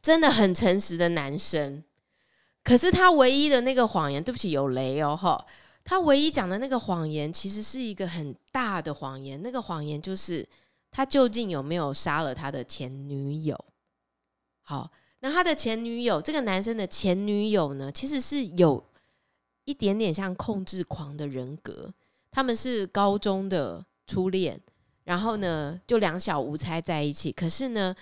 [0.00, 1.82] 真的很诚实的男生。
[2.62, 5.46] 可是他唯一的那个谎言，对不起，有雷哦，哈！
[5.84, 9.40] 他唯一讲的那个谎言，其实是一个很大的谎言。
[9.42, 10.46] 那个谎言就是
[10.90, 13.58] 他究竟有没有杀了他的前女友？
[14.62, 18.84] 好，那他的前女友，这个男生的前女友呢，其实是有
[19.64, 21.94] 一点点像控制狂的人格。
[22.38, 24.56] 他们是高中的初恋，
[25.02, 27.32] 然后呢，就两小无猜在一起。
[27.32, 27.92] 可是呢，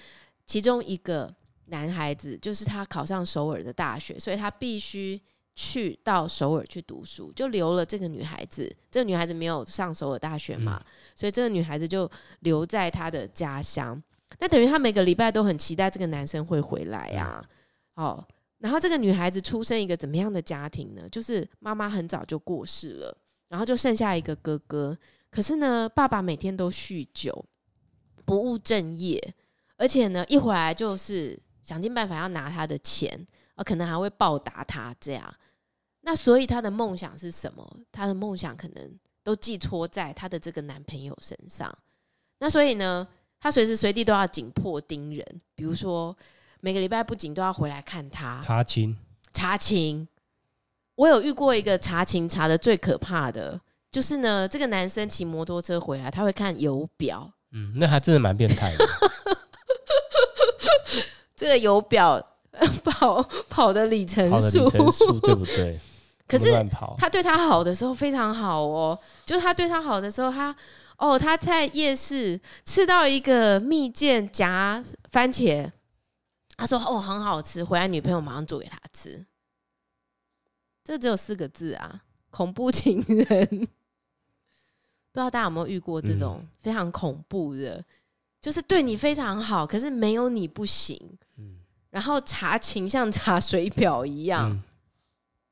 [0.45, 1.35] 其中一个。
[1.69, 5.21] 男孩子就是他考上首尔的大学，所以他必须
[5.57, 8.73] 去到首尔去读书，就留了这个女孩子。
[8.89, 10.81] 这个女孩子没有上首尔大学嘛，
[11.17, 12.09] 所以这个女孩子就
[12.43, 14.01] 留在她的家乡。
[14.39, 17.45] 那等于他每个礼拜都很期待这个男生会回来呀。
[17.97, 18.25] 哦，
[18.59, 21.03] 然后这个女孩子出生一个怎么样的家庭呢？
[21.11, 23.19] 就是妈妈很早就过世了，
[23.49, 24.97] 然后就剩下一个哥哥。
[25.31, 27.45] 可是呢，爸爸每天都酗酒，
[28.25, 29.35] 不务正业，
[29.77, 31.39] 而且呢，一回来就是。
[31.67, 35.35] 想尽办法要拿他的钱，啊，可能还会报答他这样。
[36.03, 37.79] 那所以他的梦想是什么？
[37.91, 41.77] 他的梦想可能都寄托在他的这个男朋友身上。
[42.39, 43.09] 那所以呢，
[43.41, 46.17] 他随时随地都要紧迫盯人，比如说
[46.61, 48.97] 每个礼拜不仅都要回来看他查勤，
[49.33, 50.07] 查勤。
[50.97, 53.59] 我有遇过一个查勤查的最可怕的，
[53.91, 57.31] 就是呢，这个男生骑摩托车回来，他会看油表。
[57.53, 58.87] 嗯，那还真的蛮变态的。
[61.37, 62.21] 这个油表
[62.83, 65.79] 跑跑的里程数，里程数对不对？
[66.27, 66.51] 可是
[66.99, 70.55] 他对他好的时候非常好哦，就是他对他好的时候，他
[70.97, 75.71] 哦他在夜市吃到一个蜜饯夹番茄，
[76.57, 79.25] 他说哦很好吃，回来女朋友马上做给他吃。
[80.87, 83.47] 这只有四个字啊， 恐怖情人。
[83.49, 87.85] 不知道大家有没有遇过这种非常恐怖的？
[88.41, 90.97] 就是对你非常好，可是没有你不行。
[91.39, 91.59] 嗯，
[91.91, 94.63] 然后查情像查水表一样，嗯，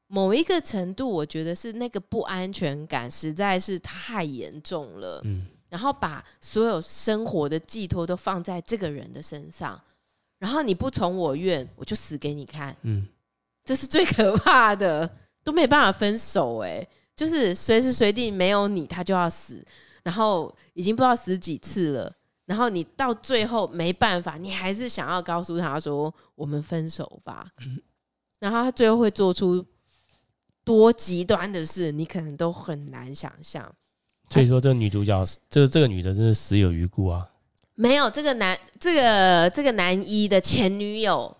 [0.06, 5.20] 某一个程度，我觉得是那个不安全感实在是太严重了。
[5.24, 9.80] 嗯，然后把所有生活的寄托都放在这个人的身上，
[10.38, 12.76] 然后你不从我愿，我就死给你看。
[12.82, 13.08] 嗯，
[13.64, 15.10] 这是最可怕的，
[15.44, 16.58] 都没办法分手。
[16.64, 19.64] 哎，就是随时随地没有你，他就要死，
[20.02, 22.12] 然后已经不知道死几次了。
[22.46, 27.46] 然后你到最后没办法，你还是想要告诉他说：“我们分手吧。
[28.40, 29.64] ”然后他最后会做出
[30.62, 33.74] 多极端的事，你可能都很难想象。
[34.28, 37.30] 所以说，这个女主角，这个这个女的真是死有余辜啊！
[37.74, 41.34] 没有这个男，这个这个男一的前女友，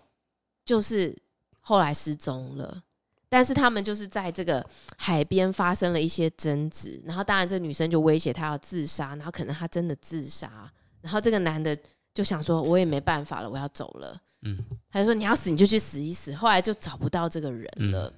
[0.65, 1.15] 就是
[1.59, 2.81] 后来失踪了。
[3.27, 4.65] 但是他们就是在这个
[4.97, 10.71] 海边发生了一些争执，然后当然这女生就威胁他要自杀，然后可能他真的自杀。
[11.01, 11.77] 然后这个男的
[12.13, 14.21] 就想说，我也没办法了，我要走了。
[14.41, 14.57] 嗯，
[14.89, 16.33] 他就说你要死你就去死一死。
[16.33, 18.13] 后来就找不到这个人了，嗯、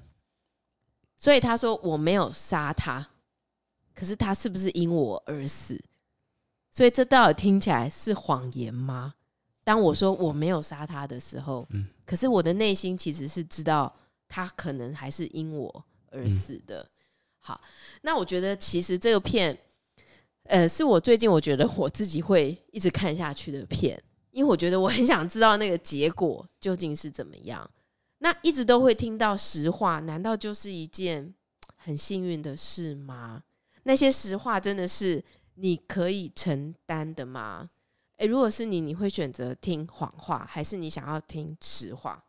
[1.15, 3.07] 所以他说我没有杀他，
[3.95, 5.81] 可是他是不是因我而死？
[6.69, 9.15] 所以这到底听起来是谎言吗？
[9.63, 13.93] 当我说我没有杀他的时候，嗯，可是我的内心其实是知道
[14.27, 16.81] 他可能还是因我而死的。
[16.81, 16.89] 嗯、
[17.39, 17.61] 好，
[18.01, 19.57] 那我觉得其实这个片。
[20.49, 27.69] 呃，是我最近我觉得我自己会一直看下去的片，因为我觉得我很想知道那个结果究竟是怎么样。
[28.19, 31.33] 那一直都会听到实话，难道就是一件
[31.75, 33.43] 很幸运的事吗？
[33.83, 35.21] 那些实话真的是
[35.55, 37.69] 你可以承担的吗？
[38.15, 42.23] 诶，如果是你，你会选择听谎话，还是你想要听实话？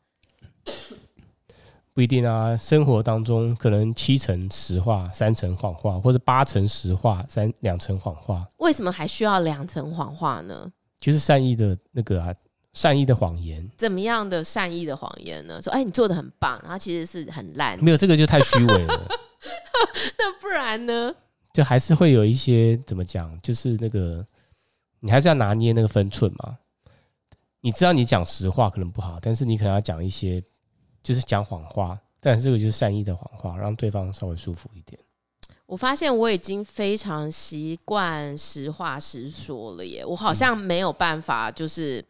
[1.99, 8.47] 不一定啊，生活当中可能七成实话，三成谎话，或者八成实话，三两成谎话。
[8.59, 10.73] 为什么还需要两层谎话呢？
[11.01, 12.33] 就是善意的那个啊，
[12.73, 13.69] 善意的谎言。
[13.77, 15.61] 怎么样的善意的谎言呢？
[15.61, 17.77] 说，哎，你做的很棒，然后其实是很烂。
[17.83, 19.09] 没有这个就太虚伪了。
[20.19, 21.13] 那不然呢？
[21.53, 24.25] 就还是会有一些怎么讲，就是那个
[25.01, 26.59] 你还是要拿捏那个分寸嘛。
[27.61, 30.41] 你知道你讲实话可能不好，但是你可能要讲一些。
[31.09, 35.01] 就是讲谎话，但是这个就是善意的谎话，让对方稍微舒服一点。
[35.65, 42.05] 我发现我已经非常习惯实话实说了耶，我好像没有办法，就是。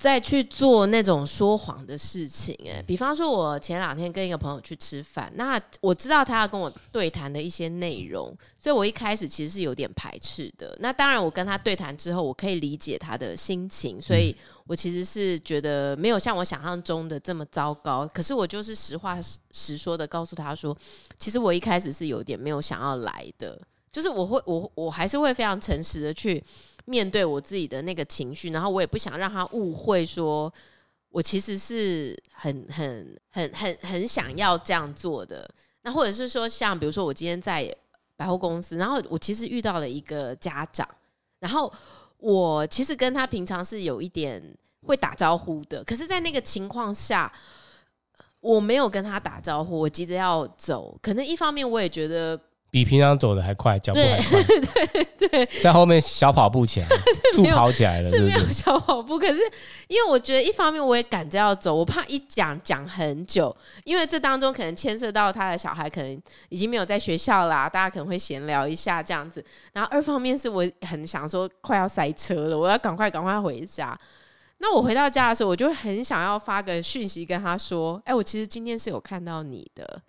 [0.00, 10.74] 再去做那种说谎的事情，哎，比方说，我前两天跟一个朋友去吃饭，那我知道他要跟我对谈的一些内容，所以我一开始其实是有点排斥的。
[10.80, 14.34] 那当然，我跟他对谈之后，我可以理解他的心情，所以
[14.66, 18.08] 我其实是觉得没有像我想象中的这么糟糕。
[18.14, 19.18] 可是我就是实话
[19.50, 20.74] 实说的告诉他说，
[21.18, 23.60] 其实我一开始是有点没有想要来的，
[23.92, 26.42] 就是我会，我我还是会非常诚实的去。
[26.90, 30.52] 面对我自己的那个情绪，然后我也不想让他误会，说
[31.08, 35.48] 我其实是很、很、很、很、很想要这样做的。
[35.82, 37.72] 那或者是说，像比如说我今天在
[38.16, 40.84] 百货公司，然后我其实遇到了一个家长，
[41.38, 41.72] 然后
[42.18, 44.42] 我其实跟他平常是有一点
[44.84, 47.32] 会打招呼的，可是，在那个情况下，
[48.40, 52.40] 我没有跟他打招呼，我急着要走，可能一方面我也觉得。
[52.70, 56.86] 比平常走的还快，脚步还快， 对对对，在后面小跑步起来，
[57.34, 59.18] 助跑起来了，是没有小跑步。
[59.18, 59.40] 可是
[59.88, 63.54] 因为我觉得一方面我也赶着要走，我怕一讲讲很久，
[63.84, 69.44] 因为这当中可能牵涉到他的小孩可能已经没有在学校啦，大家可能会闲聊一下这样子。
[69.72, 73.98] 然后二方面是我很想说快要塞车了，我要赶快赶快回家。
[74.58, 80.00] 那我回到家的时候，我就很想要发个讯息跟他说：“哎，我其实今天是有看到你的。”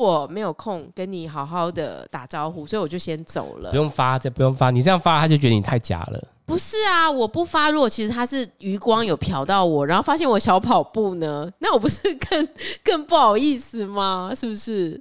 [0.00, 3.70] 我没有空跟你好好的打招呼，所以我就先走了。
[3.70, 4.70] 不用发，这不用发。
[4.70, 6.28] 你这样发，他就觉得你太假了。
[6.46, 7.70] 不是啊，我不发。
[7.70, 12.48] 如果其实他是余光有瞟到我，然后发现我小跑步呢，那我不是更
[12.82, 14.32] 更不好意思吗？
[14.34, 14.98] 是不是？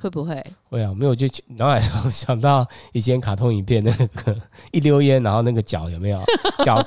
[0.00, 0.44] 会不会？
[0.68, 4.36] 会啊，没有就脑海中想到以前卡通影片那个
[4.70, 6.22] 一溜烟，然后那个脚有没有
[6.62, 6.86] 脚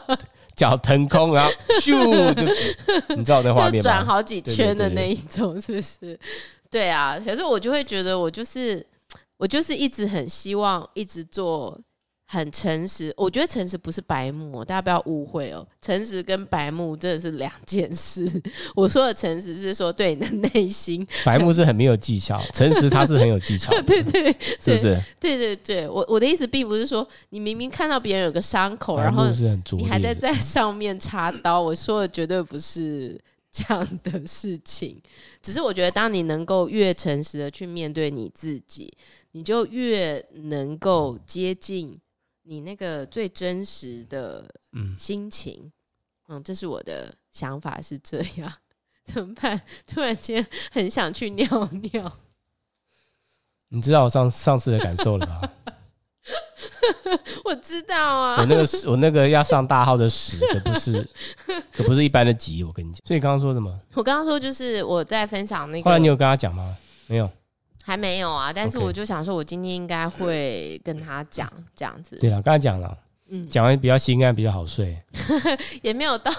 [0.56, 3.90] 脚腾空，然后咻就你知道那画面吗？
[3.90, 6.18] 转好几圈的那一种，是不是？
[6.72, 8.84] 对啊，可是我就会觉得，我就是
[9.38, 11.78] 我就是一直很希望一直做
[12.28, 13.14] 很诚实。
[13.18, 15.68] 我觉得诚实不是白目，大家不要误会哦。
[15.82, 18.26] 诚实跟白目真的是两件事。
[18.74, 23.70] 我说的诚实是说对你的内心， 白目是很没有技巧，诚实他是很有技巧。
[23.84, 24.98] 对，对对，是不是？
[25.20, 29.26] 对对对，我我的意思并不是说你明明看到别人有个伤口，然后
[29.72, 31.62] 你还在在上面插刀。
[31.62, 33.20] 我说的绝对不是。
[33.52, 35.02] 这样的事情，
[35.42, 38.92] 只是我觉得，当你能够越诚实的去面对你自己，
[39.32, 42.00] 你就越能够接近
[42.44, 44.50] 你那个最真实的
[44.98, 45.72] 心情。
[46.28, 48.52] 嗯，嗯，这是我的想法是这样。
[49.04, 49.62] 怎么办？
[49.86, 52.20] 突然间很想去尿尿。
[53.70, 55.54] 你知道我上上次的感受了吧？
[57.46, 61.08] 我知道啊，我那个我那个要上大号的屎，可不是，
[61.74, 62.64] 可不是一般的急。
[62.64, 63.78] 我跟你讲，所以刚刚说什么？
[63.94, 65.84] 我刚刚说就是我在分享那个。
[65.84, 66.76] 后来你有跟他讲吗？
[67.08, 67.30] 没有，
[67.84, 68.52] 还没有啊。
[68.54, 72.18] 但是我就想说，我今天应该会跟他讲这样子。
[72.18, 72.98] 对了，刚才讲了。
[73.34, 74.98] 嗯，讲完比较心安，比较好睡，
[75.82, 76.30] 也没有到。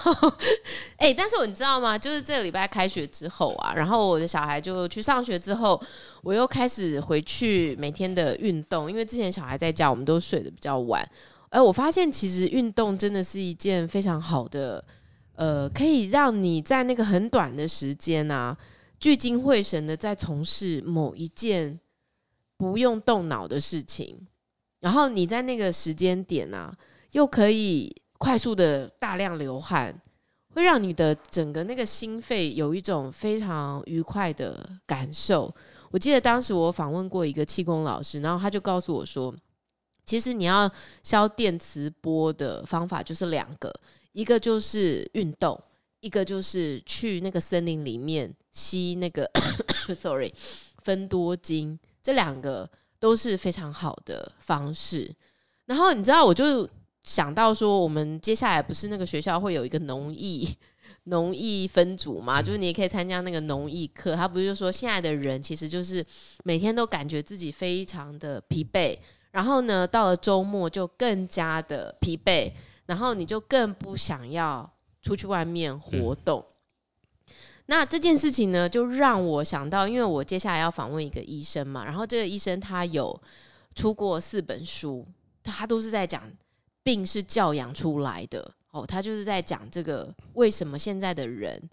[0.97, 1.97] 哎、欸，但是我你知道吗？
[1.97, 5.81] 就是这个礼拜开学之后啊，然后我的小孩就去上学之后，
[6.21, 11.03] 我又开始回去每天的运动，因为之前小孩在家，我们都睡得比较晚。
[11.49, 14.85] 哎，我发现其实运动真的是一件非常好的，
[15.35, 18.55] 呃，可以让你在那个很短的时间啊，
[18.99, 21.79] 聚精会神的在从事某一件
[22.55, 24.27] 不用动脑的事情。
[24.83, 26.75] 然后你在那个时间点啊，
[27.13, 29.97] 又可以快速的大量流汗，
[30.53, 35.55] 会让你的整个那个心肺有一种非常愉快的感受。
[35.89, 39.33] 我记得当时我访问过一个气功老师，然后他就告诉我说，
[40.03, 40.69] 其实你要
[41.01, 43.73] 消电磁波的方法就是两个，
[44.11, 45.57] 一个就是运动，
[46.01, 49.31] 一个就是去那个森林里面吸那个，
[49.95, 50.33] sorry，
[50.81, 52.69] 芬多精，这两个。
[53.03, 55.13] 都是非常好的方式，
[55.65, 56.65] 然后你知道，我就
[57.03, 60.47] 想到说，我们接下来不是那个学校会有一个农艺
[61.03, 62.41] 农艺分组嘛？
[62.41, 64.15] 就是你也可以参加那个农艺课。
[64.15, 66.05] 他不是就说，现在的人其实就是
[66.45, 68.97] 每天都感觉自己非常的疲惫，
[69.31, 72.53] 然后呢，到了周末就更加的疲惫，
[72.85, 76.41] 然后你就更不想要出去外面活动。
[77.67, 83.17] 那这件事情呢，就让我想到，因为我接下来要访问一个医生嘛，然后这个医生他有
[83.73, 85.07] 出过四本书，
[85.41, 86.29] 他都是在讲
[86.83, 91.69] 病是教养出来的哦，他就是在讲这个为什么现在的人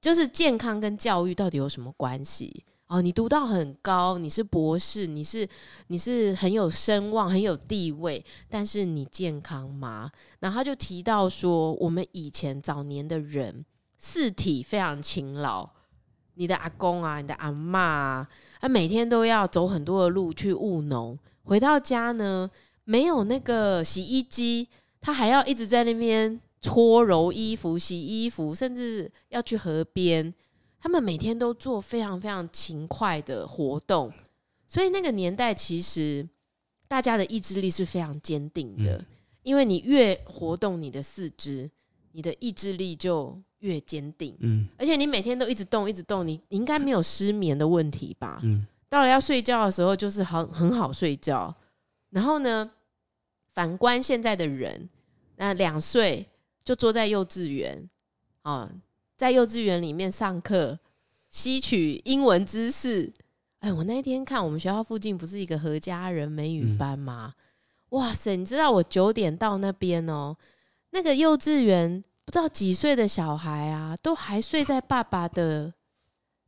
[0.00, 3.02] 就是健康跟教育到底有什么关系哦？
[3.02, 5.46] 你读到很高，你是博士，你是
[5.88, 10.10] 你是很有声望、很有地位，但是你健康吗？
[10.40, 13.62] 然后他就提到说，我们以前早年的人。
[14.04, 15.70] 四体非常勤劳，
[16.34, 18.28] 你的阿公啊，你的阿妈啊，
[18.60, 22.50] 他每天都要走很多的路去务农，回到家呢，
[22.82, 24.68] 没有那个洗衣机，
[25.00, 30.34] 他还要一直在那边搓揉衣服、洗衣服，甚至要去河边。
[30.80, 34.12] 他们每天都做非常非常勤快的活动，
[34.66, 36.28] 所以那个年代其实
[36.88, 39.06] 大家的意志力是非常坚定的，嗯、
[39.44, 41.70] 因为你越活动你的四肢，
[42.12, 44.36] 你的意志力就越坚定。
[44.40, 48.40] 嗯，而且你每天都一直动，一直动，你你应该没有失眠的问题吧？
[48.42, 51.54] 嗯，到了要睡觉的时候，就是很很好睡觉。
[52.10, 52.70] 然后呢，
[53.52, 54.88] 反观现在的人，
[55.36, 56.26] 那两岁
[56.64, 57.88] 就坐在幼稚园
[58.42, 58.70] 啊。
[59.14, 60.80] 在幼稚园里面上课，
[61.28, 63.12] 吸取英文知识。
[63.60, 67.32] 哎，我那天看我们学校附近不是一个何家人美语班吗？
[67.36, 67.42] 嗯、
[67.90, 70.36] 哇塞，你知道我九点到那边哦，
[70.92, 75.72] 那个幼稚园不知道几岁的小孩啊，都还睡在爸爸的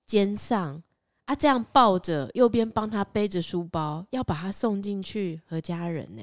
[0.07, 0.83] 肩上
[1.25, 6.23] 啊，这样抱着，右边帮他背着书包，要把他送进去和家人呢？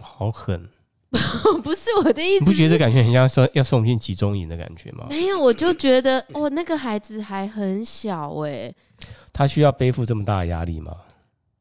[0.00, 0.68] 好狠。
[1.62, 5.06] 不是我的意思，你不觉得感觉很像送要送进集中营的感觉吗？
[5.08, 8.76] 没有，我就觉得哦，那个孩子还很小哎、欸，
[9.32, 10.94] 他需要背负这么大的压力吗？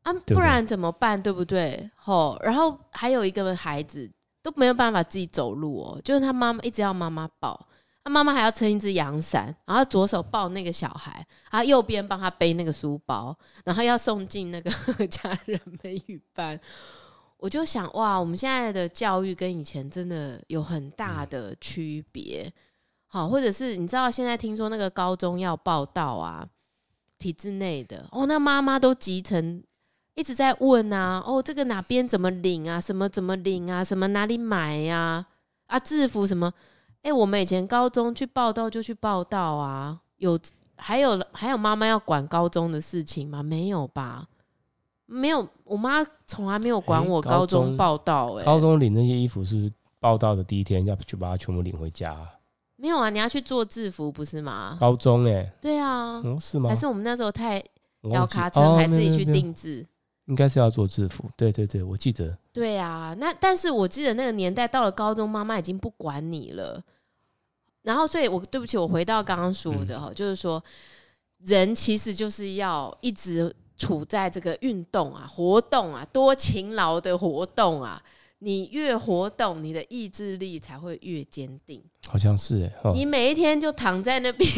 [0.01, 1.21] 啊，不然怎么办？
[1.21, 1.89] 对不对？
[1.95, 4.11] 吼，然后还有一个孩子
[4.45, 7.67] 都没有办法自己走路哦，就是他妈妈一直要妈妈抱，
[8.03, 14.69] 他妈妈还要撑一只阳伞，然后左手抱那个小孩，然后右边帮他背那个书包，然后要送进那个
[15.09, 16.59] 家人美语班。
[17.37, 22.53] 我就想哇，我们现在的教育跟以前真的有很大的区别。
[23.07, 26.47] 好，或者是你知道现在听说那个高中要报道啊，
[27.17, 29.63] 体制内的哦，那妈妈都急成
[30.15, 35.25] 一直在问啊，哦，这个哪边怎么领啊，什么怎么领啊，什么哪里买呀？
[35.67, 36.51] 啊，制服什么？
[37.01, 40.39] 哎，我们以前高中去报道就去报道啊，有
[40.77, 43.43] 还有还有妈妈要管高中的事情吗？
[43.43, 44.25] 没有吧？
[45.05, 48.33] 没有，我妈从来没有管我高中报道。
[48.35, 52.17] 哎，高中领那些衣服是报道的第一天要去把它全部领回家。
[52.77, 54.77] 没有啊，你要去做制服不是吗？
[54.79, 56.69] 高中哎，对啊，嗯是吗？
[56.69, 57.61] 还是我们那时候太
[58.11, 59.85] 要卡车，还自己去定制？
[60.25, 61.29] 应该是要做制服。
[61.35, 62.37] 对对对，我记得。
[62.53, 66.83] 对啊，那但是我记得那个年代到了高中，妈妈已经不管你了。
[67.81, 70.63] 然后，所以我对不起，我回到刚刚说的哈，就是说
[71.45, 73.55] 人其实就是要一直。
[73.77, 78.01] 处在这个运动啊、活动啊、多勤劳的活动啊，
[78.39, 81.83] 你越活动，你的意志力才会越坚定。
[82.07, 84.49] 好像是哎，哦、你每一天就躺在那边，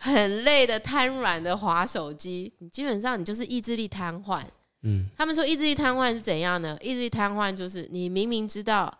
[0.00, 4.42] 很累的瘫软的划手机，你基本上你就是意志力瘫痪。
[4.82, 6.76] 嗯，他们说意志力瘫痪是怎样呢？
[6.82, 8.92] 意志力瘫痪就是你明明知道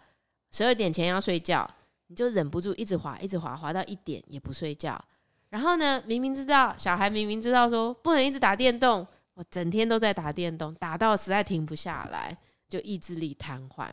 [0.53, 1.69] 十二点前要睡觉，
[2.07, 5.03] 你就忍不住一直滑，一直滑，滑到一点也不睡觉。
[5.49, 12.37] 然后呢，明明知道小孩明明知道说不能一直打电动，我整天都在打电动，打到实在停不下来，
[12.71, 13.91] 就意志力瘫痪。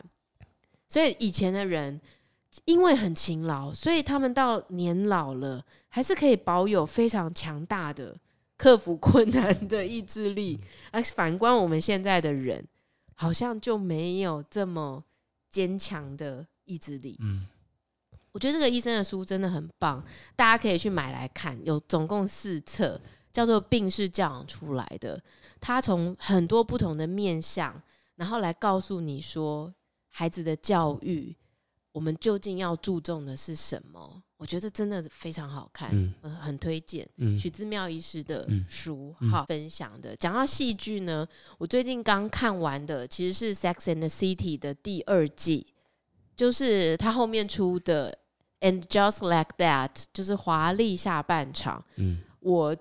[0.88, 2.00] 所以以前的人
[2.64, 8.16] 因为很勤劳，所以他们到年老了还是可以保有非常强大的
[8.56, 10.58] 克服困难的意志力。
[10.90, 12.66] 而反观我们现在的人，
[13.14, 15.04] 好像就没有这么
[15.50, 17.18] 坚强的意志力。
[17.20, 17.46] 嗯。
[18.30, 20.04] 我觉得这个医生的书真的很棒，
[20.36, 21.58] 大家可以去买来看。
[21.64, 23.00] 有总共四册，
[23.32, 25.18] 叫做《病是教养出来的》。
[25.60, 27.82] 他从很多不同的面向，
[28.18, 29.72] 然后来告诉你说，
[30.08, 31.34] 孩子的教育，
[31.92, 34.22] 我们究竟要注重的是什么？
[34.36, 35.90] 我觉得真的非常好看，
[36.22, 37.08] 嗯，很推荐。
[37.38, 40.14] 许姿妙医师的书，好分享的。
[40.16, 45.66] 讲到戏剧呢，我最近刚看完的其实是《Sex and the City》的第二季，
[46.36, 48.18] 就是他后面出的。
[48.60, 51.84] And just like that，就是华丽下半场。
[51.94, 52.76] 嗯，我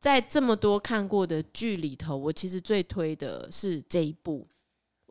[0.00, 4.44] 在这么多看过的剧里头，我其实最推的是这一部。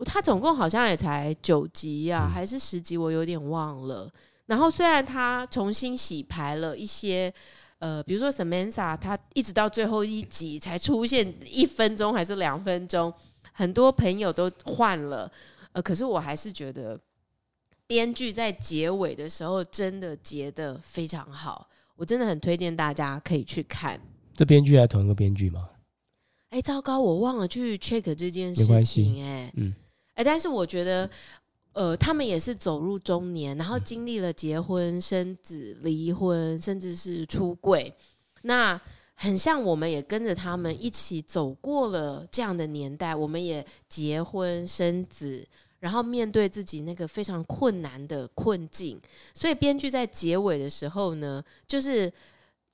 [0.06, 4.12] 它总共好像也才九集啊，还是十集，我有点忘了。
[4.46, 7.34] 然后虽然他重新洗牌了一些，
[7.80, 13.14] 呃，比如说 Samantha，他一直到最后一集才出现一分钟还是两分钟，
[13.52, 15.32] 很多朋友都换了。
[15.72, 17.00] 呃，可是我还是觉得。
[17.86, 21.68] 编剧在结尾的时候真的结得非常好，
[21.98, 24.00] 我真的很推荐大家可以去看。
[24.34, 25.70] 这编剧还同一个编剧吗？
[26.50, 29.24] 哎，糟糕，我忘了去 check 这件事情。
[29.24, 29.76] 哎，嗯，
[30.14, 31.10] 哎，但是我觉得，
[31.74, 37.94] 呃，他们也是走入中年，然后经历了结婚、生子、离婚，甚至是出柜，
[38.44, 38.80] 那
[39.16, 45.48] 很像我们也跟着他们一起走过了这样的年代，我们也结婚生子。
[45.80, 48.98] 然后面对自己那个非常困难的困境，
[49.34, 52.10] 所以编剧在结尾的时候呢，就是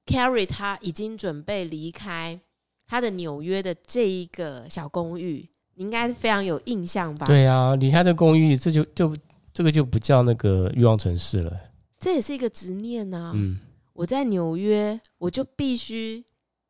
[0.05, 2.39] Carrie 他已经准备离开
[2.85, 5.49] 他的纽约的这一个小公寓，
[5.79, 7.25] 你应该非常有印象吧？
[7.25, 9.15] 对啊，离开这公寓，这就就
[9.53, 11.57] 这个就不叫那个欲望城市了。
[11.97, 13.31] 这也是一个执念呐。
[13.33, 13.57] 嗯，
[13.93, 16.21] 我在纽约，我就必须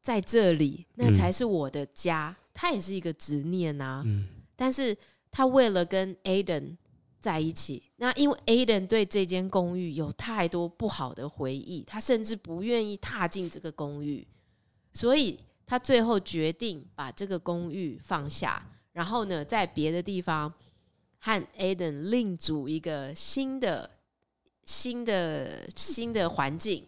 [0.04, 2.38] 在这里，那才是我的家。
[2.54, 4.04] 他、嗯、也是一个执念呐。
[4.06, 4.96] 嗯，但是
[5.32, 6.78] 他为了跟 Aden
[7.20, 14.28] 在一起，那因为 Aden 对这间公寓有太多不好的回忆，他甚至不愿意踏进这个公寓，
[14.94, 18.64] 所以他最后决定把这个公寓放下，
[18.94, 20.54] 然后呢，在别的地方
[21.20, 23.90] 和 Aden 另组一个新的、
[24.66, 26.86] 新的、新的环境。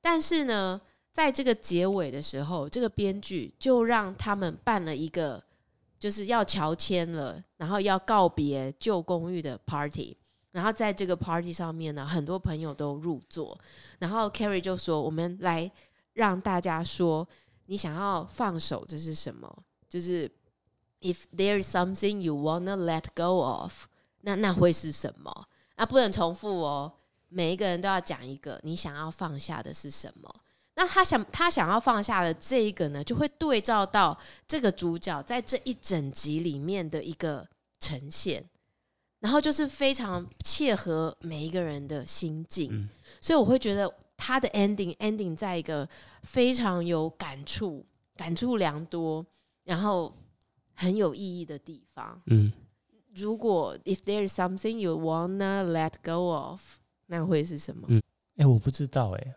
[0.00, 0.80] 但是呢，
[1.12, 5.42] 在这个结尾的时候，这个编剧就让他们办了一个。
[6.02, 10.16] 就是要乔迁了，然后要告别旧公寓的 party，
[10.50, 13.56] 然后在这个 party 上面呢，很多朋友都入座，
[14.00, 15.70] 然后 Carrie 就说：“我们来
[16.14, 17.24] 让大家说，
[17.66, 19.48] 你想要放手这是什么？
[19.88, 20.28] 就是
[21.02, 23.86] if there is something you wanna let go of，
[24.22, 25.46] 那那会是什么？
[25.76, 26.92] 那不能重复哦，
[27.28, 30.34] 每一个人都要讲一个你想要放下的是什么。”
[30.74, 37.46] 那他想，他想要放下的这一个呢，就会对照到这个主角在这一整集里面的一个
[37.78, 38.42] 呈现，
[39.20, 42.88] 然后就是非常切合每一个人的心境，嗯、
[43.20, 45.86] 所以我会觉得他的 ending ending 在一个
[46.22, 47.84] 非常有感触、
[48.16, 49.24] 感触良多，
[49.64, 50.16] 然后
[50.74, 52.20] 很有意义的地方。
[52.26, 52.52] 嗯，
[53.14, 56.60] 如果 if there is something you wanna let go of，
[57.06, 57.86] 那会是什么？
[57.88, 57.98] 嗯，
[58.36, 59.36] 哎、欸，我不知道、欸，哎。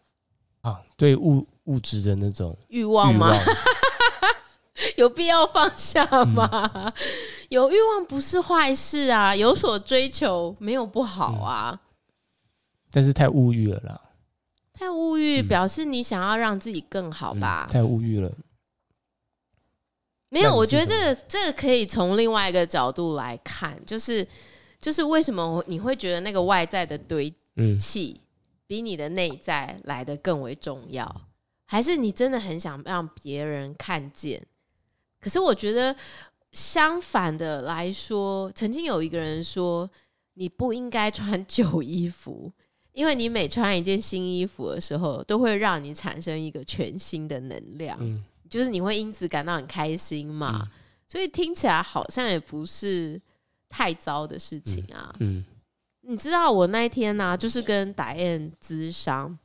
[0.72, 3.32] 啊，对物物质的那种欲望吗？
[4.98, 6.72] 有必要放下吗？
[6.74, 6.94] 嗯、
[7.50, 11.70] 有欲望不是坏事啊，有所追求没有不好啊。
[11.72, 11.80] 嗯、
[12.90, 14.02] 但是太物欲了啦，
[14.74, 17.68] 太物欲表示你想要让自己更好吧？
[17.70, 18.32] 嗯、太物欲了，
[20.42, 24.28] 没有，我觉得这个这个可以从另外一个角度来看，就是
[24.80, 27.34] 就是为什么你会觉得那个外在的堆
[27.80, 28.20] 砌？
[28.20, 28.22] 嗯
[28.68, 31.22] 比你的内在来的更为重要，
[31.66, 34.44] 还是你真的很想让别人看见？
[35.22, 35.96] 可是我觉得
[36.52, 39.88] 相反的来说，曾经有一个人说，
[40.34, 42.52] 你不应该穿旧衣服，
[42.92, 50.62] 因为你每穿一件新衣服的时候，都会让你产生一个全新的能量，嗯，就是你会因此感到很开心嘛。
[50.64, 50.72] 嗯，
[51.08, 53.22] 所以听起来好像也不是
[53.70, 55.38] 太糟的事情啊，嗯。
[55.40, 55.46] 嗯
[56.08, 59.36] 你知道我那一天呢、啊，就是跟 Diane 咨商。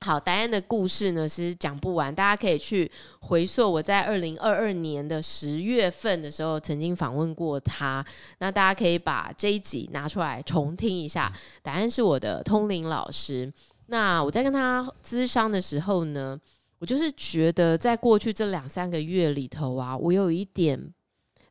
[0.00, 8.06] 好，Diane 的故事呢，其实讲不完，大家可以去回溯我在二零二二年的十月份的时候曾经访问过他。
[8.38, 11.32] 那大家可以把这一集拿出来重听一下。
[11.64, 13.52] Diane 是我的通灵老师。
[13.86, 16.38] 那我在跟他咨商的时候呢，
[16.78, 20.80] 我就是觉得在过去这两三个月里头啊，我有一点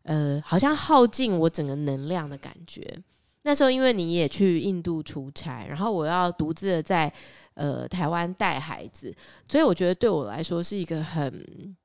[0.04, 2.98] 呃，好像耗尽我整个能量的感觉。
[3.44, 7.12] 那时候因为你也去印度出差，然后我要独自的在
[7.54, 9.14] 呃台湾带孩子，
[9.50, 11.76] 所以我觉得对我来说是一个很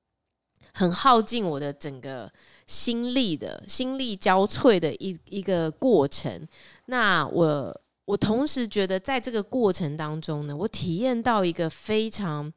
[0.73, 2.29] 很耗尽我的整个
[2.67, 6.47] 心力的心力交瘁的一一个过程。
[6.87, 12.53] 那我我同时觉得在这个过程当中呢，我体验到一个非常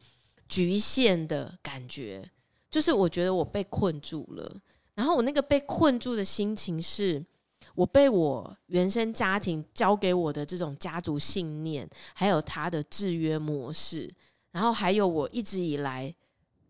[0.48, 2.30] 局限的感觉，
[2.70, 4.62] 就是我觉得我被困住了，
[4.94, 7.26] 然后我那个被困住的心情是。
[7.74, 14.10] 我被我原生家庭教给我的这种家族信念，还有他的制约模式，
[14.54, 16.16] 然后还有我一直以来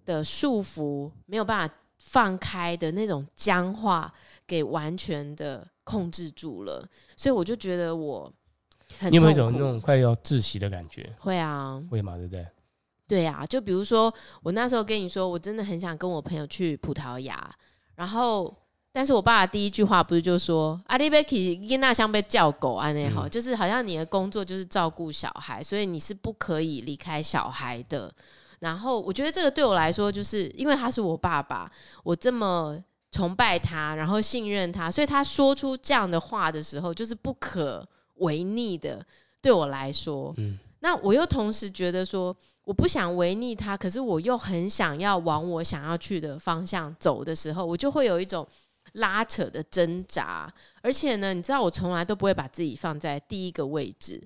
[0.04, 4.12] 的束缚，没有办法放开的那种僵化，
[4.48, 6.84] 给完全的控制住了。
[7.16, 8.34] 所以我就觉得我
[8.98, 11.08] 很，你有没有一种那种快要窒息的感觉？
[11.20, 12.48] 会啊，会嘛，对不对？
[13.08, 17.49] 对啊，就比如说我那时候跟你说，我真的很想跟我朋友去葡萄牙，
[17.95, 18.56] 然后。
[18.97, 28.10] 但是我爸的第一句话不是就说阿里贝奇伊娜像被叫狗啊那哈，就是好像你的工作就是照顾小孩，所以你是不可以离开小孩的。
[28.60, 31.70] 然后我觉得这个对我来说，就是因为他是我爸爸，
[32.06, 32.82] 我这么
[33.12, 37.86] 崇拜他，然后信任他，所以他说出这样的话的时候，就是不可
[38.20, 39.06] 违逆的。
[39.41, 42.34] 对我来说，嗯，那我又同时觉得说，
[42.66, 48.45] 我不想违逆他，可是我又很想要往我想要去的方向走的时候，我就会有一种。
[48.93, 50.49] 拉扯的挣扎，
[50.82, 54.22] 而且呢，你知道我从来都不会把自己放在第一个位置，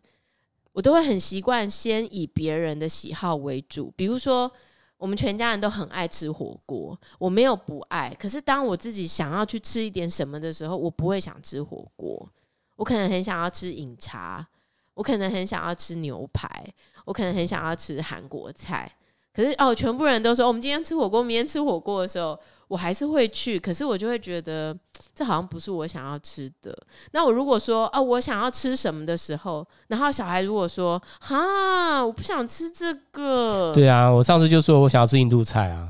[0.73, 3.91] 我都会很习惯先以别人的喜好为主。
[3.95, 4.51] 比如说，
[4.97, 12.29] 我们全家人都很爱吃火锅，我没有不爱，可是当我自己想要去吃一点什么的时候，我不会想吃火锅，
[12.75, 14.45] 我可能很想要吃饮茶，
[14.93, 16.71] 我可能很想要吃牛排，
[17.09, 18.87] 我可能很想要吃韩国菜。
[19.33, 22.37] 可是哦，全部人都说我们今天吃火锅，明天吃火锅的时候，
[22.67, 23.59] 我还是会去。
[23.59, 24.75] 可是我就会觉得
[25.15, 26.77] 这好像不是我想要吃的。
[27.13, 35.89] 那我如果说哦，我想要吃什么的时候，然后小孩如果说哈，我不想吃这个，对啊，我上次就说我想要吃印度菜啊，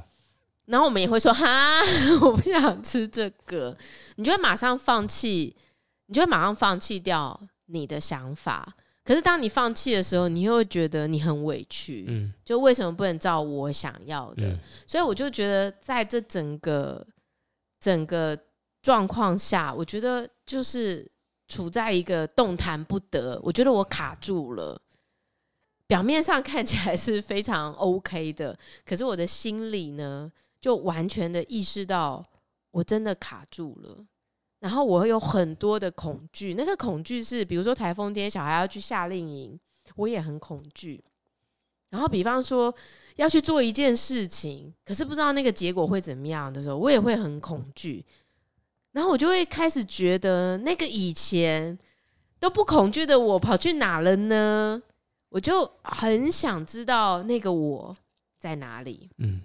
[0.68, 1.82] 然后我们也会说哈，
[2.22, 3.76] 我不想吃这个，
[4.16, 5.56] 你就会马上放弃，
[6.06, 8.76] 你就会马上放弃掉你的想法。
[9.10, 14.48] 可是当你放弃的时候，你又会觉得你很委屈，嗯，就为什么不能照我想要的？
[14.50, 17.04] 嗯，所以我就觉得在这整个
[17.80, 18.38] 整个
[18.84, 21.12] 状况下，我觉得就是
[21.48, 23.40] 处在一个动弹不得。
[23.42, 24.80] 我觉得我卡住了，
[25.88, 28.56] 表面上看起来是非常 OK 的，
[28.86, 30.32] 可是我的心里呢，
[30.62, 32.24] 就完全的意识到
[32.70, 34.06] 我真的卡住了。
[34.60, 39.58] 然后我有很多的恐惧，那个恐惧是，比如说台风天，小孩要去夏令营，
[39.96, 41.02] 我也很恐惧。
[41.90, 42.74] 然后，比方说
[43.16, 48.06] 要去做一件事情，可是不知道那个结果会怎么样的时候，我也会很恐惧。
[48.92, 51.80] 然后我就会开始觉得，那个以前
[52.38, 54.82] 都不恐惧的我跑去哪了呢？
[55.30, 57.96] 我就很想知道那个我
[58.38, 59.10] 在哪里。
[59.20, 59.42] 嗯。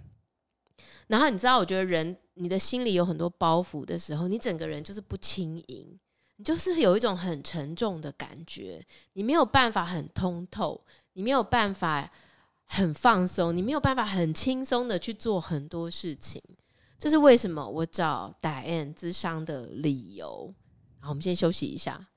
[1.06, 2.16] 然后你知道，我觉得人。
[2.34, 5.98] 你的心里有很多包袱的时候，你整个人就是不轻盈，
[6.36, 12.10] 你就是有一种很沉重的感觉，你没有办法很通透，你没有办法
[12.64, 16.42] 很放松，你没有办法很轻松的去做很多事情。
[16.98, 20.54] 这是为什么我找 Diane 咨商的理由。
[21.00, 22.08] 好，我们先休息一下。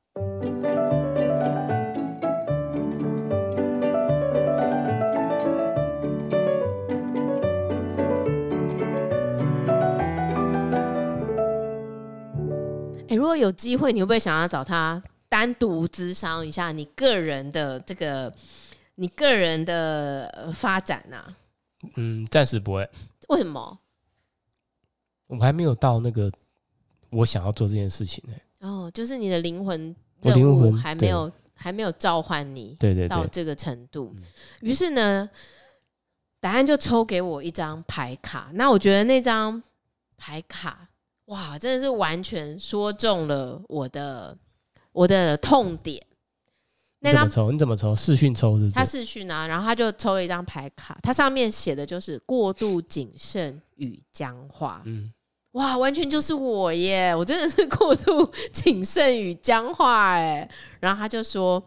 [13.10, 18.34] 欸，如果有机会，你会不会想要找他单独咨商一下你个人的这个
[18.96, 21.18] 你个人的发展呢？
[21.18, 21.38] 啊？
[21.96, 22.90] 嗯，暂时不会。
[23.30, 23.80] 为什么？
[25.28, 26.32] 我还没有到那个
[27.10, 28.34] 我想要做这件事情呢。
[28.60, 34.16] 哦，就是你的灵魂任务还没有还没有召唤你，对对到这个程度。
[34.62, 35.30] 于是呢，
[36.40, 38.50] 答案就抽给我一张牌卡。
[38.54, 39.62] 那我觉得那张
[40.18, 40.87] 牌卡。
[41.28, 44.38] 哇，真的是完全说中了我的
[44.92, 46.02] 我的痛点。
[47.00, 47.96] 那张抽你怎么抽？
[47.96, 48.76] 视讯抽是不是？
[48.76, 54.82] 他视讯啊，然后他就抽了一张牌卡，它上面写的就是过度谨慎与僵化。
[54.86, 55.14] 嗯，
[55.52, 57.14] 哇，完全就是我耶！
[57.16, 60.50] 我真的是 过度谨慎与僵化哎。
[60.80, 61.64] 然后他就说：“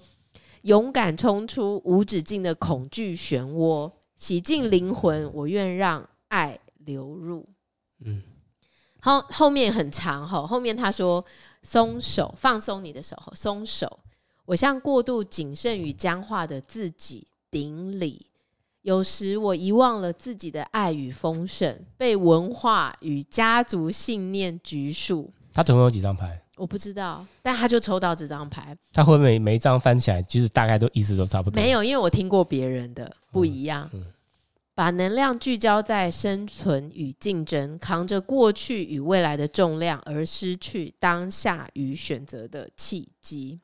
[0.62, 7.46] 勇敢冲出无止境的恐惧漩涡，洗净灵魂，我愿让爱流入。”
[8.04, 8.22] 嗯。
[9.02, 11.24] 后后面很长哈，后面他说，
[11.62, 14.00] 松手，放松你的手，松手。
[14.44, 18.26] 我向过度谨慎与僵化的自己顶礼。
[18.82, 25.30] 有时我遗忘了自己的爱与丰盛，被文化与家族信念拘束。
[25.52, 26.40] 他总共有几张牌？
[26.56, 28.76] 我不知道，但他就抽到这张牌。
[28.92, 31.62] 他会每每一张翻起来，就是大概都意思都差不多。
[31.62, 33.88] 没有，因为我听过别人的不一样。
[33.92, 34.06] 嗯嗯
[34.80, 43.60] 把能量聚焦在生存与竞争，扛着过去与未来的重量，而失去当下与选择的契机。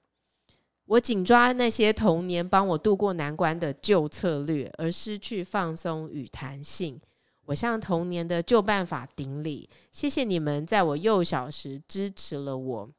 [0.85, 7.01] 我紧抓那些童年帮我度过难关的旧策略，而失去放松与弹性。
[7.47, 12.91] 我向童年的旧办法顶礼，谢谢你们在我幼小时支持了我。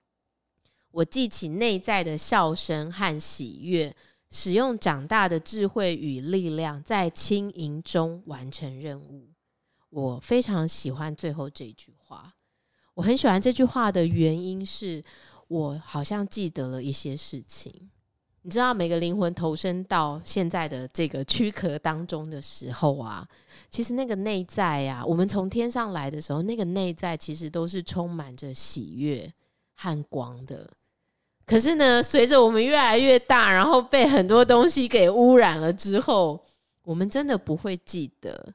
[0.89, 3.95] 我记起内在的笑声和喜悦。
[4.29, 9.29] 使用长大的智慧与力量，在轻盈中完成任务。
[9.89, 12.33] 我非常喜欢最后这句话。
[12.93, 15.01] 我很喜欢这句话的原因是，
[15.47, 17.89] 我好像记得了一些事情。
[18.41, 23.27] 你知道，每个灵魂投身到现在的这个躯壳当中的时候啊，
[23.69, 29.33] 其实那个内在啊，我们从天上来的时候，那个内在其实都是充满着喜悦
[29.73, 30.69] 和光的。
[31.47, 36.45] 可是呢，随着我们越来越大，然后被很多东西给污染了之后，
[36.83, 38.53] 我们真的不会记得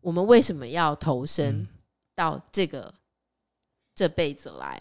[0.00, 1.66] 我们为什么要投身
[2.14, 2.92] 到这个、嗯、
[3.96, 4.80] 这辈子来。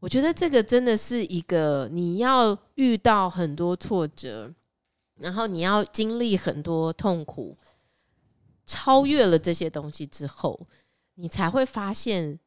[0.00, 4.52] 我觉得这个真的是一个你要遇到很多挫折，
[5.20, 7.56] 然后你要经历很多痛苦，
[8.66, 10.66] 超越了这些东西之后，
[11.14, 12.40] 你才会发现。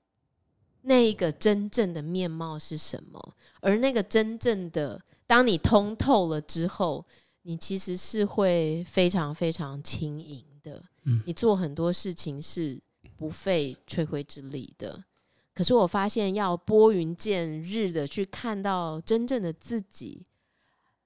[0.82, 3.36] 那一个真正的面貌是什么？
[3.60, 7.06] 而那个真正的，当你通透了之后，
[7.44, 10.84] 你其实是会非常非常轻盈的。
[11.04, 12.80] 嗯，你做很多事情是
[13.16, 15.04] 不费吹灰之力的。
[15.54, 20.26] 可是我发现，要拨云见日的去看到真正的自己，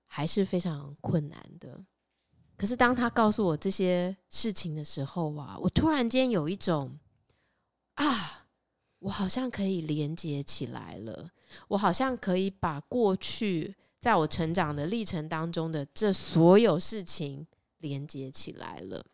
[0.05, 1.84] 还是非常困难的。
[2.55, 6.97] 可是当他告诉我这些事情的时候啊，我突然间有一种
[7.95, 8.44] 啊，
[9.05, 11.29] 我好像可以连接起来了，
[11.67, 17.45] 我好像可以把过去在我成长的历程当中的这所有事情
[17.77, 19.05] 连接起来了。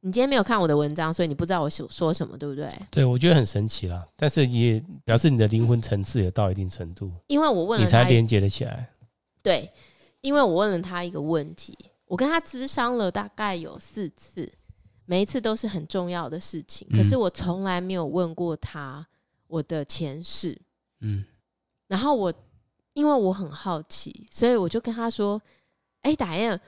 [0.00, 2.70] 你今天没有看我的文章，所以你不知道我说说什么，对不对？
[2.90, 8.90] 对，我觉得很神奇啦，但是也表示你的灵魂层次也到一定程度，因为我问了他，你才连接得起来。
[9.42, 9.70] 对，
[10.20, 14.52] 因为我问了他一个问题，我跟他咨商了大概有四次，
[15.10, 19.04] 每一次都是很重要的事情，可是我从来没有问过他
[19.48, 20.56] 我的前世。
[21.00, 21.24] 嗯，
[21.88, 22.32] 然后我
[22.92, 25.42] 因为我很好奇，所以我就跟他说
[26.02, 26.60] ：“哎，打燕。”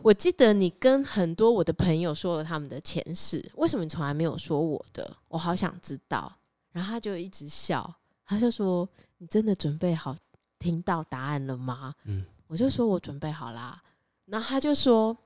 [0.00, 5.16] 我记得你跟很多我的朋友说了他们的前世，为什么你从来没有说我的？
[5.26, 6.32] 我好想知道。
[6.70, 7.92] 然后他就一直笑，
[8.24, 8.88] 他就说
[9.18, 10.16] ：“你真的准备好
[10.60, 13.82] 听到答案了吗？”嗯，我就说：“我准备好啦。”
[14.26, 15.18] 然后他就说：“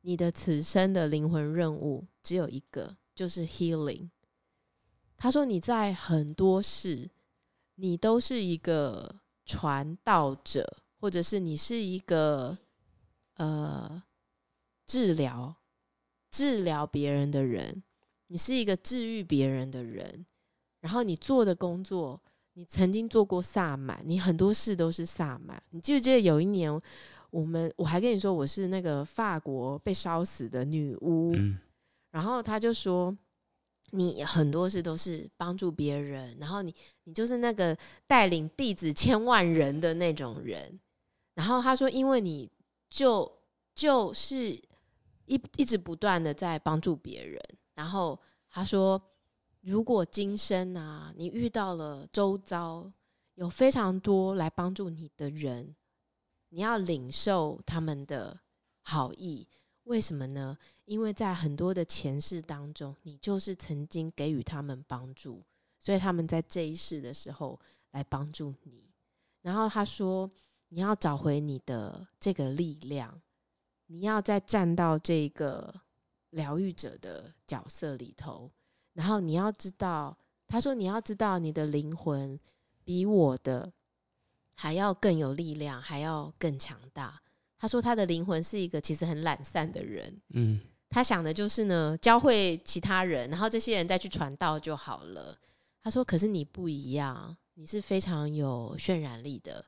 [0.00, 4.10] 你的此生的灵魂任务只有一个，就是 healing。”
[5.16, 7.10] 他说：“你在很多事，
[7.74, 12.58] 你都是一个传道者，或者是你是一个
[13.34, 14.02] 呃。”
[14.90, 15.54] 治疗，
[16.32, 17.84] 治疗别人的人，
[18.26, 20.26] 你是一个治愈别人的人。
[20.80, 22.20] 然后你做的工作，
[22.54, 25.62] 你曾经做过萨满，你很多事都是萨满。
[25.70, 26.72] 你记不记得有一年，
[27.30, 31.58] 我们我还跟你说我是那个法国被烧死的女巫，嗯、
[32.10, 33.16] 然后他就说
[33.90, 36.74] 你很多事都是帮助别人，然后你
[37.04, 37.76] 你就是那个
[38.06, 40.78] 带领弟子千万人的那种人。
[41.34, 42.50] 然后他说，因为你
[42.88, 43.30] 就
[43.74, 44.60] 就是。
[45.26, 47.40] 一一直不断的在帮助别人，
[47.76, 48.18] 然后
[48.50, 49.00] 他说，
[49.60, 52.90] 如果今生啊，你遇到了周遭
[53.36, 55.76] 有非常多来帮助你的人，
[56.50, 58.38] 你要领受他们的
[58.82, 59.48] 好意，
[59.84, 60.56] 为什么呢？
[60.84, 65.42] 因为在很多的前世当中，你就是曾经给予他们帮助，
[65.78, 67.58] 所以他们在这一世的时候
[67.92, 68.90] 来帮助你。
[69.42, 70.30] 然后他说，
[70.68, 73.20] 你要找回你的这个力量。
[73.92, 75.74] 你要再站到这个
[76.30, 78.48] 疗愈者的角色里头，
[78.92, 82.38] 然后你要知道，他说你要知道你的灵魂
[82.84, 83.72] 比我的
[84.60, 87.18] 还要更有力量，还要更强大。
[87.58, 95.34] 他说他的灵魂是一个其实很懒散的人，嗯，他想的就是呢，教会其他人，然后这些人再去传道就好了。
[95.80, 99.64] 他说，可是你不一样，你是非常有渲染力的。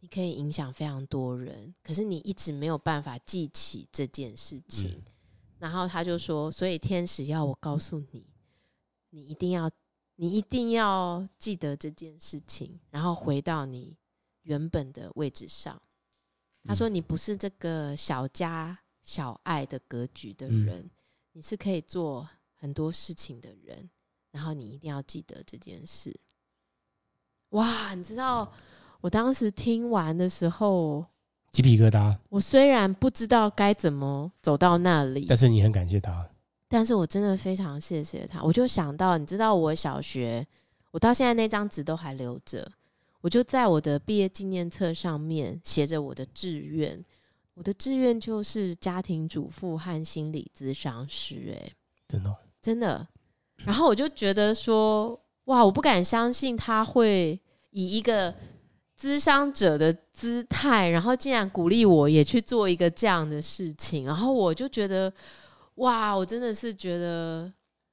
[0.00, 4.90] 你可以影响非常多人，可是你一直没有办法记起这件事情。
[4.90, 5.02] 嗯、
[5.60, 8.26] 然后他就说：“所以天使要我告诉你，
[9.10, 9.70] 你一定要，
[10.16, 13.96] 你一定要记得这件事情，然后回到你
[14.48, 15.80] 原本的位置上。”
[16.64, 20.90] 他说：“你不是这个小家小爱的格局的人，嗯、
[21.32, 23.88] 你是可以做很多事情的人。
[24.30, 26.14] 然后你一定要记得这件事。”
[27.50, 28.52] 哇，你知道？
[29.00, 31.06] 我当时听完的时候，
[31.52, 32.14] 鸡皮疙瘩。
[32.28, 36.28] 我虽然不知道该怎么走到那里，但是你很感谢他。
[36.68, 38.42] 但是我真的非常谢谢他。
[38.42, 40.46] 我就想到，你知道，我小学，
[40.90, 42.70] 我到现在那张纸都还留着。
[43.20, 47.04] 我就在我的毕业纪念册上面写着我的志愿。
[47.54, 51.54] 我的志愿就是家庭主妇和心理咨商师。
[51.54, 51.72] 哎，
[52.08, 53.06] 真的，真的。
[53.64, 57.40] 然后我就觉得说，哇，我不敢相信他会
[57.70, 58.34] 以一个。
[59.00, 65.12] 咨商者的姿态，然后竟然鼓励我也去做一个这样的事情，然后我就觉得，
[65.76, 67.48] 哇，我真的是觉得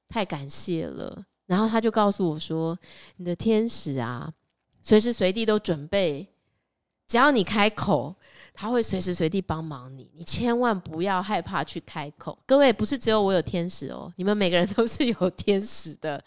[0.08, 1.24] 太感谢了。
[1.46, 2.76] 然后他就告诉我说
[3.18, 4.28] ：“你的天使啊，
[4.86, 6.24] 随时随地都准备，
[7.08, 8.14] 只要你开口，
[8.54, 10.08] 他会随时随地帮忙你。
[10.14, 12.38] 你千万不要害怕去开口。
[12.46, 16.22] 各位，不是只有我有天使哦，你们每个人都是有天使的。”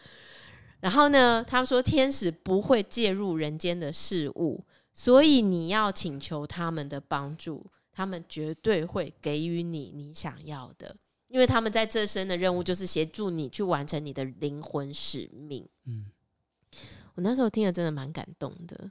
[0.81, 4.61] 然后呢，他们说天使不会介入人间的事物，
[4.93, 10.93] 所以你要请求他们的帮助，他们绝对会给予你你想要的，
[11.29, 15.65] 因为他们在这生的任务就是协助你去完成你的灵魂使命。
[15.85, 16.07] 嗯，
[17.15, 18.89] 我那时候听了真的蛮感动的，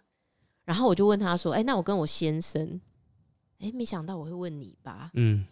[0.64, 2.80] 然后我就问他说：“哎，那我跟我先生，
[3.60, 5.46] 哎，没想到我会问你吧？”嗯，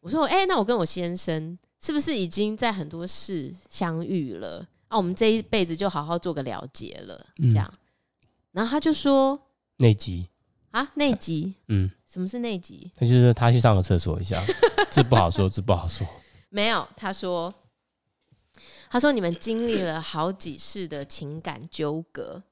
[0.00, 7.66] 我说：“哎，那我跟我先生是不是已经在很多事相遇了？”那、啊、我们这一辈子就好好做个了结了，这样。
[7.72, 9.40] 嗯、然后他就说
[9.76, 10.28] 内急
[10.70, 12.90] 啊，内急，嗯，什么是内急？
[12.94, 14.42] 他就是他去上个厕所一下，
[14.92, 16.06] 这不好说，这不好说。
[16.50, 17.52] 没有，他说，
[18.92, 22.42] 他说你们经历了好几世的情感纠葛，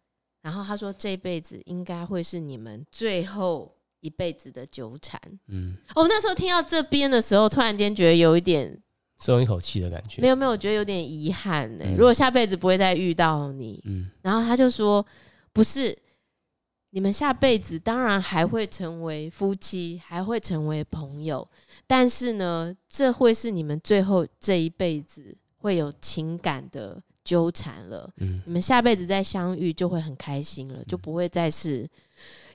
[0.40, 5.20] 然后他说这辈子应该会是你们最后一辈子的纠缠。
[5.48, 8.80] 嗯，哦，那时候听到这边的时候，突然间觉得有一点
[9.18, 10.22] 松一口气的感觉。
[10.22, 11.90] 没有没有，我觉得有点遗憾呢、欸。
[11.90, 15.04] 嗯、如果下辈子不会再遇到你，嗯，然后他就说，
[15.52, 15.94] 不是，
[16.88, 21.46] 你们下辈子当然还会成为夫妻，还会成为朋友，
[21.86, 28.10] 但是呢，这会是你们最后这一辈子会有情感的纠缠了。
[28.16, 31.88] 嗯，你们下辈子再相遇就会很开心了，就不会再是。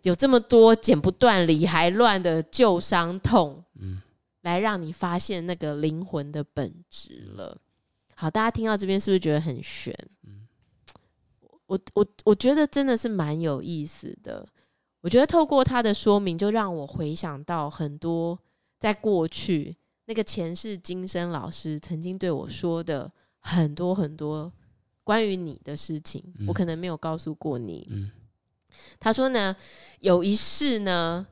[0.02, 4.02] 有这么多剪不断、理还乱的旧伤痛，嗯，
[4.42, 7.58] 来让你发现那个灵魂的本质了。
[8.14, 9.92] 好，大家听到这边是不是觉得很悬？
[10.28, 10.48] 嗯，
[11.66, 14.48] 我我我觉得真的是蛮有意思的。
[15.02, 18.38] 我觉得透过他的说明，就让我回想到很多
[18.80, 19.76] 在过去
[20.06, 24.52] 那个前世今生老师曾经对我说的很多很多
[25.04, 27.88] 关于你的事情，我可能没有告诉过你。
[27.92, 28.12] 嗯。
[29.00, 29.56] 他说呢，
[30.00, 31.26] 有一世呢，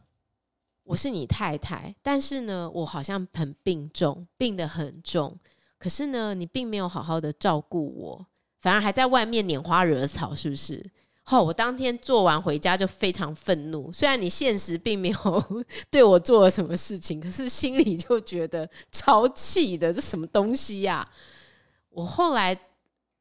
[0.84, 5.38] 我是你太太，但是呢，我好像很病重，病得很重。
[5.78, 8.28] 可是呢，你并没有好好的照顾我，
[8.62, 10.82] 反而还在外面拈花惹草，是不是？
[11.26, 13.92] 哦、我当天做完回家就非常愤怒。
[13.94, 21.10] 虽然你现实并没有 对我做了什么事情，可是心里就觉得超气的，这什么东西呀、
[21.90, 22.60] 我后来。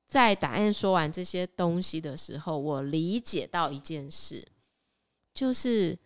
[0.08, 4.46] 在答案说完这些东西的时候，我理解到一件事，
[5.32, 5.98] 就是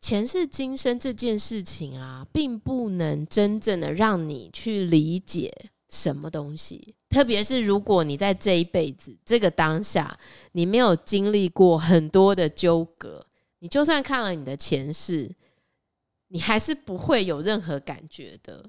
[0.00, 5.52] 前世今生这件事情啊，并不能真正的让你去理解
[5.88, 6.96] 什么东西。
[7.14, 10.18] 特别是如果你在这一辈子这个当下，
[10.50, 13.24] 你没有经历过很多的纠葛，
[13.60, 15.32] 你就算看了你的前世，
[16.26, 18.68] 你还是不会有任何感觉的。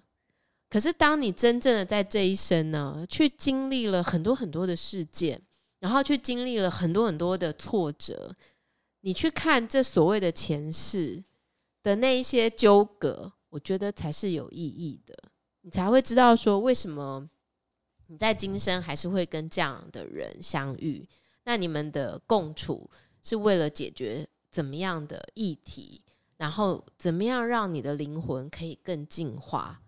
[0.69, 5.41] 可是，当你真正的在这一生呢，去经历了很多很多的事件，
[5.79, 8.35] 然后去经历了很多很多的挫折，
[9.01, 11.23] 你去看这所谓的前世
[11.81, 15.15] 的那一些纠葛，我觉得才是有意义的。
[15.61, 17.27] 你才会知道说，为什么
[18.07, 21.07] 你在今生还是会跟这样的人相遇。
[21.43, 22.89] 那你们的共处
[23.21, 26.01] 是为了解决怎么样的议题，
[26.37, 29.79] 然后怎么样让你的灵魂可以更进化。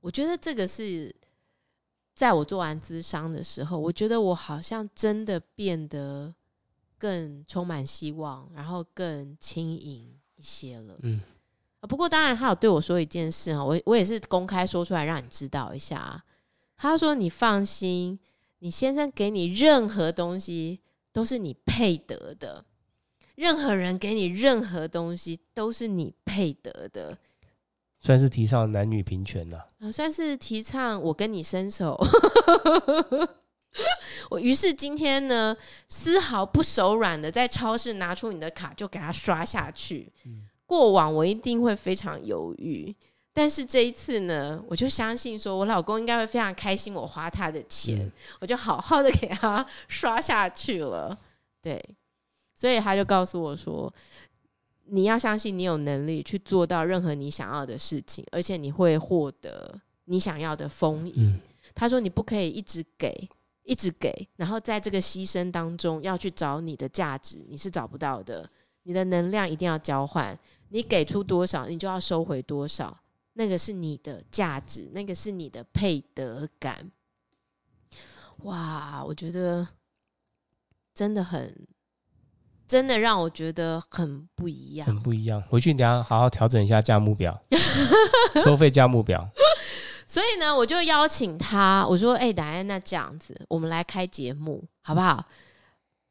[0.00, 1.14] 我觉得这个是
[2.14, 6.34] 在我做完咨商的时候，我觉得我好像真的变得
[6.98, 10.98] 更充满希望，然后更轻盈一些了。
[11.02, 11.20] 嗯，
[11.82, 16.22] 不过当然他有对我说一件事哈，我我也是公开说出来让你知道一下。
[16.82, 18.18] 他说：“你放心，
[18.60, 20.80] 你先生给你任何东西
[21.12, 22.64] 都是你配得的，
[23.34, 27.18] 任何人给你任何东西都是你配得的。”
[28.00, 32.00] 算是提倡男女平权了，啊，算是提倡我跟你伸手。
[34.30, 35.54] 我于是今天呢，
[35.86, 40.10] 丝毫不手软的在超市拿出你的卡，就给他刷下去。
[40.24, 42.96] 嗯、过往我一定会非常犹豫，
[43.32, 51.18] 但是这一次呢，我就相信说我老公应该会非常开心，我花他的钱，嗯、我就好好的给他刷下去了。
[51.62, 51.82] 对，
[52.54, 53.92] 所以他就告诉我说。
[54.92, 59.72] 你要相信你有能力去做到任何你想要的事情，而且你会获得
[60.06, 61.14] 你想要的丰盈。
[61.16, 61.40] 嗯、
[61.76, 63.28] 他说你不可以一直给，
[63.62, 68.50] 一直给，然后在这个牺牲当中要去找你的价值，你是找不到的。
[68.82, 70.36] 你的能量一定要交换，
[70.70, 72.98] 你给出多少，你就要收回多少。
[73.40, 76.90] 那个是你的价值，那个是你的配得感。
[78.42, 79.66] 哇，我觉得
[80.92, 81.66] 真的很。
[82.68, 85.42] 真的让我觉得很不一样，很不一样。
[85.48, 87.42] 回去你要好好调整一下价目表，
[88.44, 89.28] 收费价目表。
[90.06, 95.24] 所以呢，我就邀请他，我说：“哎、欸，达安，那这样子，我们来开节目好不好？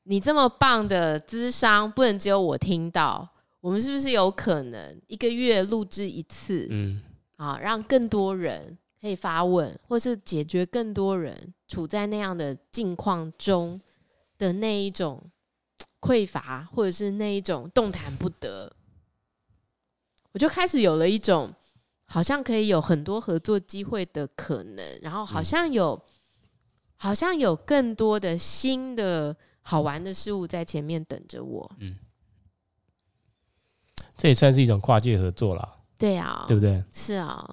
[0.03, 3.29] 你这么棒的资商，不能只有我听到，
[3.61, 6.67] 我们是不是有可能一个月录制一次？
[6.69, 7.01] 嗯，
[7.39, 13.81] 啊，让更多人可以发问，或是解决更多人处在那样的境况中
[14.37, 15.23] 的那一种。”
[16.01, 18.71] 匮乏，或者是那一种动弹不得，
[20.31, 21.53] 我就开始有了一种
[22.05, 26.01] 好像可以有很多合作机会的可能，然后好像有，嗯、
[26.95, 31.69] 好像有更多的新的好玩的事物在前面等着我。
[31.79, 31.97] 嗯，
[34.15, 35.78] 这也算是一种跨界合作了。
[35.99, 36.83] 对啊，对不对？
[36.91, 37.47] 是啊。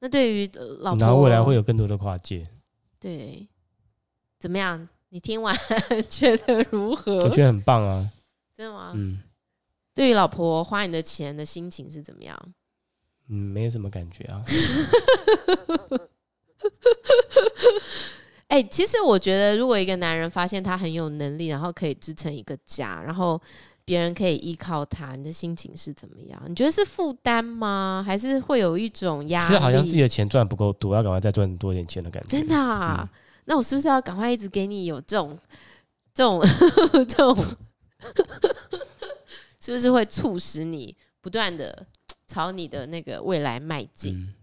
[0.00, 0.50] 那对于
[0.80, 2.48] 老婆，然后未来会有更多的跨界。
[3.00, 3.46] 对，
[4.38, 4.88] 怎么样？
[5.10, 5.54] 你听完
[6.08, 7.16] 觉得如何？
[7.24, 8.08] 我觉得很棒啊！
[8.54, 8.92] 真的吗？
[8.94, 9.20] 嗯。
[9.94, 12.38] 对于老婆花你的钱的心情是怎么样？
[13.28, 14.44] 嗯，没什么感觉啊。
[18.48, 23.40] 哎、欸，其实我觉得，如果一个男人发现他很有能力，然后可以支撑一个家，然后
[23.88, 26.38] 别人可以依靠他，你的心情是怎么样？
[26.46, 28.04] 你觉得是负担吗？
[28.06, 29.46] 还是会有一种压力？
[29.46, 32.28] 其实好像自己的钱赚不够多，要赶快再赚多一点钱的感觉。
[32.28, 33.08] 真的啊？
[33.10, 35.38] 嗯、那我是不是要赶快一直给你有这种、
[36.12, 36.42] 这种、
[37.08, 37.34] 这种？
[39.58, 41.86] 是不是会促使你不断的
[42.26, 44.14] 朝你的那个未来迈进？
[44.14, 44.34] 嗯、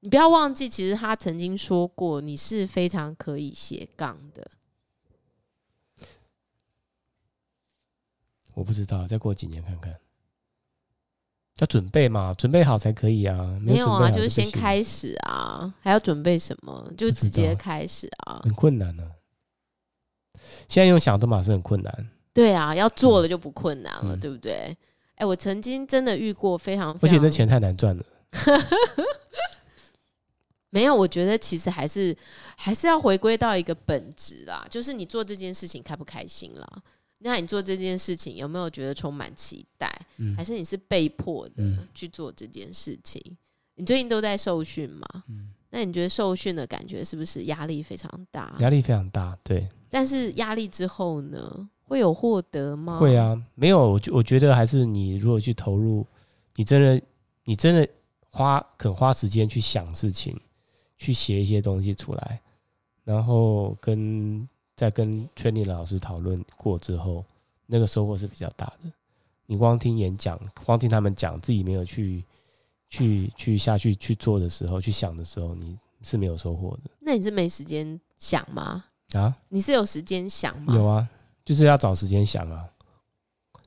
[0.00, 4.50] 你不要忘记，其实他曾经说过，你是非常可以斜杠的。
[8.54, 9.94] 我不知道，再过几年看看。
[11.58, 13.36] 要准备嘛，准备好才可以啊。
[13.60, 16.92] 没有，啊，就是先开始啊，还要准备什么？
[16.96, 18.40] 就直接开始啊。
[18.42, 19.12] 很困难呢、啊。
[20.68, 22.08] 现在用想的嘛是很困难。
[22.32, 24.52] 对啊，要做了就不困难了，嗯、对不对？
[24.52, 24.76] 哎、
[25.18, 28.04] 欸，我曾经真的遇过非常，非常，而且那钱太难赚了。
[30.70, 32.16] 没有，我觉得其实还是
[32.56, 36.66] 还是要回归到一个本质啦，就是你做这件事情开不开心啦。
[37.22, 39.90] 那你做这件事情有没有觉得充满期待？
[40.16, 41.64] 嗯、还是你是被迫的
[41.94, 43.22] 去做这件事情？
[43.26, 43.36] 嗯、
[43.76, 45.06] 你最近都在受训吗？
[45.28, 48.56] 嗯、那你觉得受训的感觉是不是压力非常大？
[48.60, 49.68] 压力非常大，对。
[49.88, 52.98] 但是压力之后呢，会有获得吗？
[52.98, 53.92] 会啊，没有。
[53.92, 56.06] 我我觉得还是你如果去投入，
[56.56, 57.02] 你真的
[57.44, 57.88] 你真的
[58.28, 60.38] 花肯花时间去想事情，
[60.98, 62.40] 去写一些东西出来，
[63.04, 64.48] 然后跟。
[64.74, 67.24] 在跟 training 老师讨论过之后，
[67.66, 68.90] 那个收获是比较大的。
[69.46, 72.24] 你光听演讲，光听他们讲，自己没有去
[72.88, 76.90] 去去下去去做的时候，去想的时候，你是没有收获的。
[77.00, 78.84] 那你是没时间想吗？
[79.12, 79.36] 啊？
[79.48, 80.74] 你是有时间想吗？
[80.74, 81.06] 有啊，
[81.44, 82.64] 就是要找时间想啊。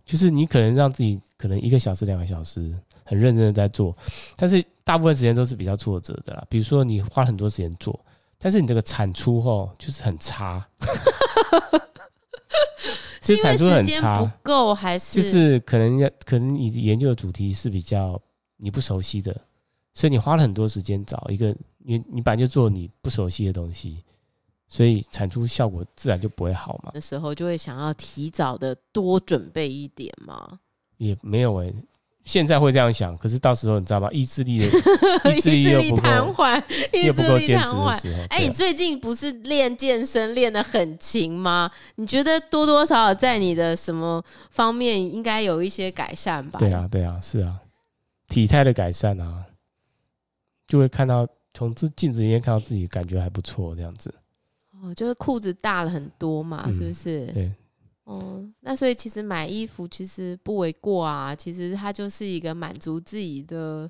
[0.05, 3.95] 就是你可能让自己可能一个小时、两个小时很认真的在做，
[4.35, 6.45] 但是大部分时间都是比较挫折的啦。
[6.49, 7.99] 比如说你花很多时间做。
[8.37, 10.65] 但是你这个产出哦，就是很差，
[13.21, 18.21] 其实产出很差，不够还是就是可能要可能你研究的主题是比较
[18.57, 19.35] 你不熟悉的，
[19.93, 24.03] 所以你花了很多时间找一个你你本来就做你不熟悉的东西，
[24.67, 26.91] 所以产出效果自然就不会好嘛。
[26.91, 30.59] 的时候就会想要提早的多准备一点嘛，
[30.97, 31.75] 也没有哎、欸。
[32.25, 34.09] 现在会这样想，可是到时候你知道吗？
[34.11, 34.65] 意志力的
[35.31, 36.09] 意志力又不够，
[37.03, 38.23] 又不够坚持的时候。
[38.29, 41.69] 哎，你最近不是练健身练得很勤吗？
[41.95, 46.57] 你觉得多多少少在你的什么方面应该有一些改善吧？
[46.57, 47.59] 对啊，对啊，是啊，
[48.27, 49.45] 体态的改善啊，
[50.67, 54.11] 就会看到从这镜子里面看到自己感觉还不错这样子。
[54.81, 57.27] 哦，就是裤子大了很多嘛，嗯、是不是？
[57.27, 57.51] 对。
[58.05, 63.89] 哦，那所以其实买衣服其实不为过啊，其实它就是一个满足自己的，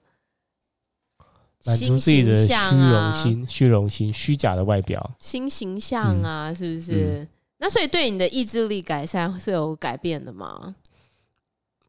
[1.66, 7.20] 满足自己的虚荣心、虚荣心、虚假的外表、新形象啊，嗯、是不是？
[7.20, 10.76] 嗯、那所以对你的意志力改善是有改变的吗？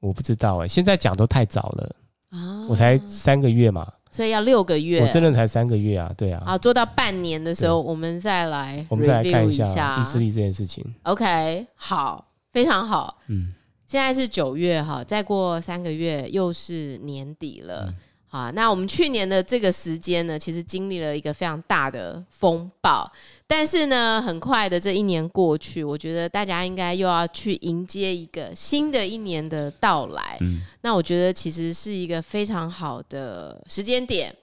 [0.01, 1.97] 我不知道哎、欸，现在讲都太早了
[2.31, 3.93] 啊，我才三个月嘛。
[4.17, 6.43] 所以要六个月，我真的才三个月啊，对啊。
[6.47, 10.83] 好，做到半年的时候，我们再来，我们再来看一下意志力这件事情。
[11.03, 13.19] OK，好，非常好。
[13.27, 13.53] 嗯，
[13.87, 17.85] 现在是九月哈，再过三个月又是年底了。
[17.89, 17.95] 嗯
[18.37, 23.11] 好，那我们去年的这个时间呢，其实经历了一个非常大的风暴，
[23.47, 30.37] 但是呢，很快的这一年过去，我觉得大家应该又要去迎接一个新的一年的到来。
[30.43, 34.37] 嗯，那我觉得其实是一个非常好的时间点，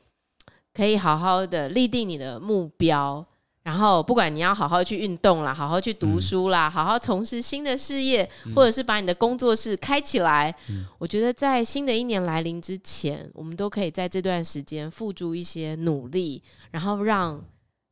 [0.73, 3.23] 可以好好的立定你的目标。
[3.63, 17.41] 然后，不管你要好好去运动啦，好好去读书啦，嗯、好好从事新的事业，嗯、或者是把你的工作室开起来，嗯、我觉得在新的一年来临之前，我们都可以在这段时间付诸一些努力，然后让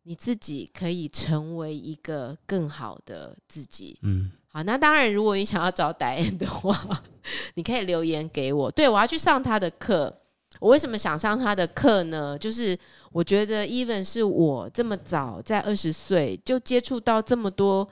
[0.04, 3.98] 你自己可以成为一个更好的自己。
[4.02, 7.02] 嗯，好，那当然，如果你想要找 Diane 的话，
[7.56, 8.70] 你可以留言给我。
[8.70, 10.18] 对，我要去上他的课。
[10.62, 12.38] 我为什么想上他的课呢？
[12.38, 12.78] 就是
[13.12, 17.90] 我觉得，even 是我这么早在二十岁就接触到这么多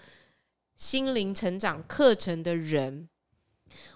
[0.76, 3.10] 心灵成长课程的人，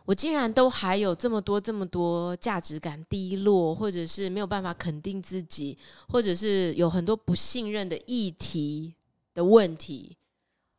[0.05, 5.77] 我竟然都还有这么多这么多价值感低落，或者是没有办法肯定自己，
[6.09, 8.95] 或者是有很多不信任的议题
[9.35, 10.17] 的问题，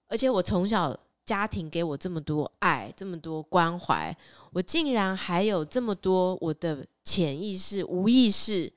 [0.09, 0.99] 而且我从小。
[1.25, 4.15] 家庭给我这么多爱，这么多关怀，
[4.53, 8.71] 我竟然还有这么多我的潜意识、无意识，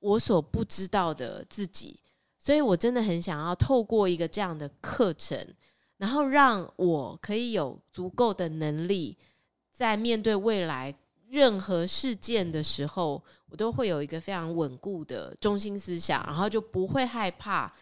[0.00, 1.98] 我所不知道的自己，
[2.38, 5.38] 所以我真的很想要透过一个这样的课程，
[5.96, 9.16] 然后让我可以有足够的能力，
[9.72, 10.94] 在面对未来
[11.30, 17.72] 任何事件的时候，我都会有一个非常稳固的中心思想，然后就不会害怕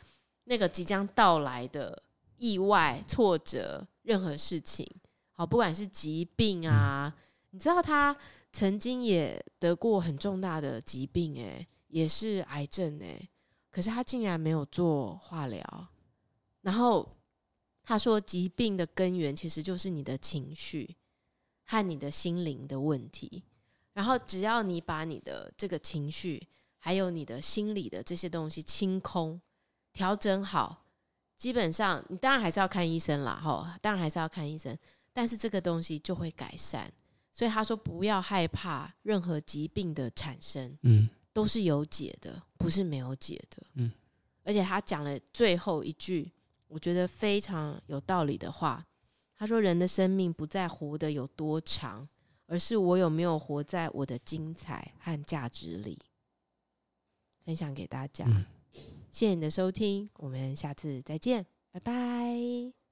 [0.45, 2.01] 那个即将到来的
[2.37, 3.85] 意外、挫折。
[4.05, 4.89] 任何事情，
[5.33, 8.17] 好，不管是疾病啊，嗯、你知道他
[8.53, 13.29] 曾经也得过很重大的疾病、欸，哎，也是癌症、欸，哎，
[13.71, 15.89] 可是他竟然没有做化疗。
[16.61, 17.17] 然后
[17.83, 20.97] 他说，疾病的根源其实就是你的情绪
[21.65, 23.43] 和你的心灵的问题。
[23.93, 26.47] 然后只要你把你的这个情绪，
[26.79, 29.41] 还有你的心理的这些东西清空、
[29.93, 30.84] 调整好，
[31.37, 34.77] 基本上你当然还是要看医生啦，吼，当然还是要看医生。
[35.13, 36.91] 但是这个东西就会改善，
[37.33, 43.93] 所以他说不要害怕任何疾病的产生，嗯，都是有解的，不是没有解的，嗯。
[44.43, 46.31] 而且他讲了最后一句，
[46.69, 48.85] 我觉得非常有道理的话，
[49.37, 52.09] 他说：“人的生命不在活得有多长，
[52.47, 55.99] 而是我有没有活在我的精彩和价值里。”
[57.45, 58.27] 分享给大家，
[59.15, 62.84] 谢谢你的收听，我们下次再见，拜拜。